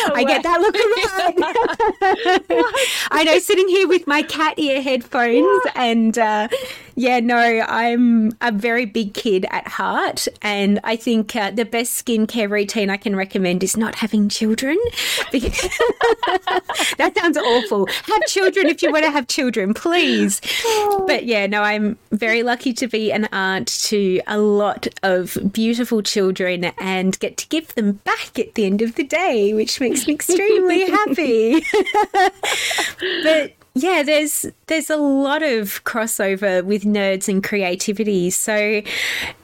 No 0.07 0.15
I 0.15 0.23
get 0.23 0.43
that 0.43 0.61
look. 0.61 0.75
I 3.11 3.23
know, 3.23 3.39
sitting 3.39 3.67
here 3.67 3.87
with 3.87 4.05
my 4.05 4.21
cat 4.21 4.59
ear 4.59 4.81
headphones 4.81 5.63
and 5.75 6.17
uh, 6.17 6.47
yeah, 6.95 7.19
no, 7.19 7.37
I'm 7.37 8.31
a 8.41 8.51
very 8.51 8.85
big 8.85 9.13
kid 9.13 9.45
at 9.49 9.67
heart. 9.67 10.27
And 10.41 10.79
I 10.83 10.95
think 10.95 11.35
uh, 11.35 11.51
the 11.51 11.65
best 11.65 12.05
skincare 12.05 12.49
routine 12.49 12.89
I 12.89 12.97
can 12.97 13.15
recommend 13.15 13.63
is 13.63 13.75
not 13.75 13.95
having 13.95 14.29
children. 14.29 14.77
that 15.31 17.13
sounds 17.15 17.37
awful. 17.37 17.87
Have 17.87 18.25
children 18.27 18.67
if 18.67 18.81
you 18.81 18.91
want 18.91 19.05
to 19.05 19.11
have 19.11 19.27
children, 19.27 19.73
please. 19.73 20.41
Oh. 20.65 21.05
But 21.07 21.25
yeah, 21.25 21.47
no, 21.47 21.61
I'm 21.61 21.97
very 22.11 22.43
lucky 22.43 22.73
to 22.73 22.87
be 22.87 23.11
an 23.11 23.25
aunt 23.31 23.67
to 23.85 24.21
a 24.27 24.37
lot 24.37 24.87
of 25.01 25.37
beautiful 25.51 26.01
children 26.01 26.65
and 26.79 27.17
get 27.19 27.37
to 27.37 27.47
give 27.47 27.73
them 27.75 27.93
back 28.03 28.37
at 28.37 28.55
the 28.55 28.65
end 28.65 28.81
of 28.81 28.95
the 28.95 29.03
day, 29.03 29.53
which 29.53 29.79
makes 29.79 30.07
me 30.07 30.13
extremely 30.13 30.89
happy. 30.89 31.63
but 33.23 33.53
yeah, 33.75 34.03
there's 34.03 34.45
there's 34.67 34.89
a 34.89 34.97
lot 34.97 35.41
of 35.41 35.83
crossover 35.83 36.63
with 36.63 36.83
nerds 36.83 37.27
and 37.27 37.43
creativity. 37.43 38.29
So 38.29 38.83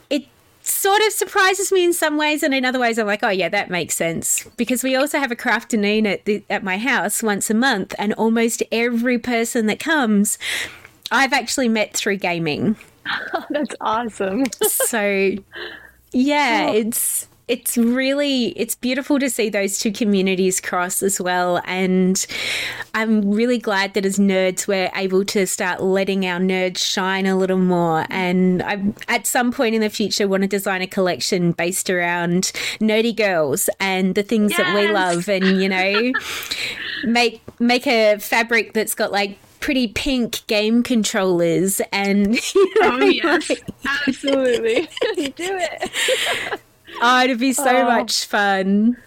it 0.09 0.25
sort 0.61 1.01
of 1.01 1.13
surprises 1.13 1.71
me 1.71 1.83
in 1.83 1.93
some 1.93 2.17
ways, 2.17 2.43
and 2.43 2.53
in 2.53 2.63
other 2.63 2.79
ways, 2.79 2.99
I'm 2.99 3.07
like, 3.07 3.23
oh 3.23 3.29
yeah, 3.29 3.49
that 3.49 3.71
makes 3.71 3.95
sense. 3.95 4.47
Because 4.55 4.83
we 4.83 4.95
also 4.95 5.17
have 5.17 5.31
a 5.31 5.35
crafternoon 5.35 6.05
at 6.05 6.25
the, 6.25 6.43
at 6.49 6.63
my 6.63 6.77
house 6.77 7.23
once 7.23 7.49
a 7.49 7.55
month, 7.55 7.95
and 7.97 8.13
almost 8.13 8.61
every 8.71 9.17
person 9.17 9.65
that 9.65 9.79
comes, 9.79 10.37
I've 11.11 11.33
actually 11.33 11.69
met 11.69 11.95
through 11.95 12.17
gaming. 12.17 12.75
That's 13.49 13.75
awesome. 13.81 14.45
so 14.61 15.33
yeah, 16.11 16.67
oh. 16.69 16.73
it's 16.75 17.27
it's 17.49 17.77
really 17.77 18.49
it's 18.49 18.75
beautiful 18.75 19.17
to 19.19 19.29
see 19.29 19.49
those 19.49 19.79
two 19.79 19.91
communities 19.91 20.61
cross 20.61 21.03
as 21.03 21.19
well. 21.19 21.61
And 21.65 22.25
i'm 22.93 23.29
really 23.29 23.57
glad 23.57 23.93
that 23.95 24.05
as 24.05 24.17
nerds 24.17 24.67
we're 24.67 24.91
able 24.95 25.25
to 25.25 25.45
start 25.45 25.81
letting 25.81 26.25
our 26.25 26.39
nerds 26.39 26.77
shine 26.77 27.25
a 27.25 27.35
little 27.35 27.57
more. 27.57 28.05
And 28.09 28.61
i 28.63 28.81
at 29.07 29.27
some 29.27 29.51
point 29.51 29.75
in 29.75 29.81
the 29.81 29.89
future 29.89 30.27
want 30.27 30.43
to 30.43 30.47
design 30.47 30.81
a 30.81 30.87
collection 30.87 31.51
based 31.51 31.89
around 31.89 32.51
nerdy 32.79 33.15
girls 33.15 33.69
and 33.79 34.15
the 34.15 34.23
things 34.23 34.51
yes! 34.51 34.59
that 34.59 34.75
we 34.75 34.91
love 34.91 35.27
and 35.27 35.61
you 35.61 35.67
know 35.67 36.11
make 37.03 37.41
make 37.59 37.87
a 37.87 38.17
fabric 38.19 38.73
that's 38.73 38.93
got 38.93 39.11
like 39.11 39.37
pretty 39.59 39.87
pink 39.87 40.45
game 40.47 40.83
controllers 40.83 41.81
and 41.91 42.35
you 42.55 42.73
know, 42.79 42.91
oh 42.93 43.05
yes. 43.05 43.49
like, 43.49 43.63
absolutely. 44.07 44.81
Do 45.15 45.33
it 45.37 46.61
Oh, 47.01 47.23
it'd 47.23 47.39
be 47.39 47.53
so 47.53 47.69
oh. 47.69 47.85
much 47.85 48.25
fun. 48.25 48.97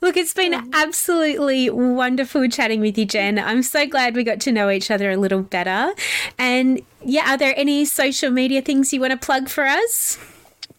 Look, 0.00 0.16
it's 0.16 0.32
been 0.32 0.70
absolutely 0.72 1.68
wonderful 1.70 2.48
chatting 2.48 2.80
with 2.80 2.96
you, 2.98 3.04
Jen. 3.04 3.38
I'm 3.38 3.62
so 3.62 3.86
glad 3.86 4.16
we 4.16 4.24
got 4.24 4.40
to 4.40 4.50
know 4.52 4.70
each 4.70 4.90
other 4.90 5.10
a 5.10 5.16
little 5.16 5.42
better. 5.42 5.92
And 6.38 6.80
yeah, 7.04 7.34
are 7.34 7.36
there 7.36 7.52
any 7.56 7.84
social 7.84 8.30
media 8.30 8.62
things 8.62 8.92
you 8.92 9.00
want 9.00 9.10
to 9.12 9.18
plug 9.18 9.48
for 9.48 9.64
us? 9.64 10.18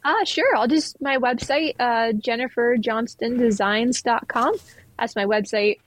Uh, 0.04 0.26
sure. 0.26 0.54
I'll 0.56 0.68
just, 0.68 1.02
my 1.02 1.18
website, 1.18 1.76
uh, 1.80 2.12
jenniferjohnstondesigns.com. 2.14 4.56
That's 5.00 5.16
my 5.16 5.26
website. 5.26 5.78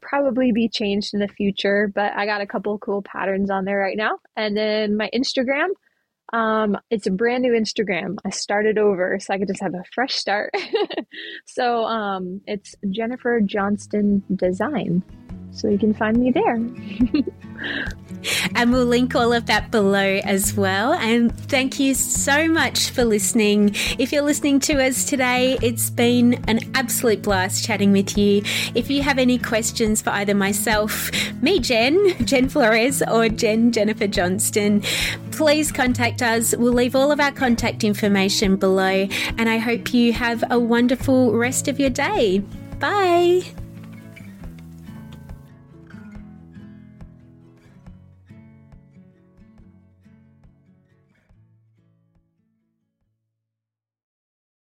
Probably 0.00 0.52
be 0.52 0.68
changed 0.68 1.12
in 1.14 1.20
the 1.20 1.28
future, 1.28 1.90
but 1.94 2.12
I 2.14 2.26
got 2.26 2.40
a 2.40 2.46
couple 2.46 2.78
cool 2.78 3.02
patterns 3.02 3.50
on 3.50 3.64
there 3.64 3.78
right 3.78 3.96
now. 3.96 4.18
And 4.36 4.56
then 4.56 4.96
my 4.96 5.10
Instagram, 5.14 5.68
um, 6.32 6.76
it's 6.90 7.06
a 7.06 7.10
brand 7.10 7.42
new 7.42 7.52
Instagram. 7.52 8.16
I 8.24 8.30
started 8.30 8.78
over 8.78 9.18
so 9.18 9.32
I 9.32 9.38
could 9.38 9.48
just 9.48 9.62
have 9.62 9.74
a 9.74 9.84
fresh 9.94 10.14
start. 10.14 10.54
so 11.46 11.84
um, 11.84 12.40
it's 12.46 12.74
Jennifer 12.90 13.40
Johnston 13.40 14.22
Design. 14.34 15.02
So 15.52 15.68
you 15.68 15.78
can 15.78 15.94
find 15.94 16.16
me 16.16 16.30
there. 16.30 16.60
and 18.54 18.72
we'll 18.72 18.84
link 18.84 19.14
all 19.14 19.32
of 19.32 19.46
that 19.46 19.70
below 19.70 20.20
as 20.24 20.54
well. 20.54 20.92
And 20.92 21.36
thank 21.48 21.78
you 21.78 21.94
so 21.94 22.48
much 22.48 22.90
for 22.90 23.04
listening. 23.04 23.74
If 23.98 24.12
you're 24.12 24.22
listening 24.22 24.60
to 24.60 24.84
us 24.84 25.04
today, 25.04 25.58
it's 25.62 25.90
been 25.90 26.34
an 26.48 26.60
absolute 26.74 27.22
blast 27.22 27.64
chatting 27.64 27.92
with 27.92 28.16
you. 28.16 28.42
If 28.74 28.90
you 28.90 29.02
have 29.02 29.18
any 29.18 29.38
questions 29.38 30.02
for 30.02 30.10
either 30.10 30.34
myself, 30.34 31.10
me, 31.42 31.58
Jen, 31.58 32.14
Jen 32.24 32.48
Florez, 32.48 33.02
or 33.10 33.28
Jen 33.28 33.72
Jennifer 33.72 34.06
Johnston, 34.06 34.82
please 35.30 35.70
contact 35.72 36.22
us. 36.22 36.54
We'll 36.56 36.72
leave 36.72 36.96
all 36.96 37.12
of 37.12 37.20
our 37.20 37.32
contact 37.32 37.84
information 37.84 38.56
below. 38.56 39.08
And 39.38 39.48
I 39.48 39.58
hope 39.58 39.94
you 39.94 40.12
have 40.12 40.44
a 40.50 40.58
wonderful 40.58 41.32
rest 41.34 41.68
of 41.68 41.78
your 41.78 41.90
day. 41.90 42.40
Bye. 42.78 43.42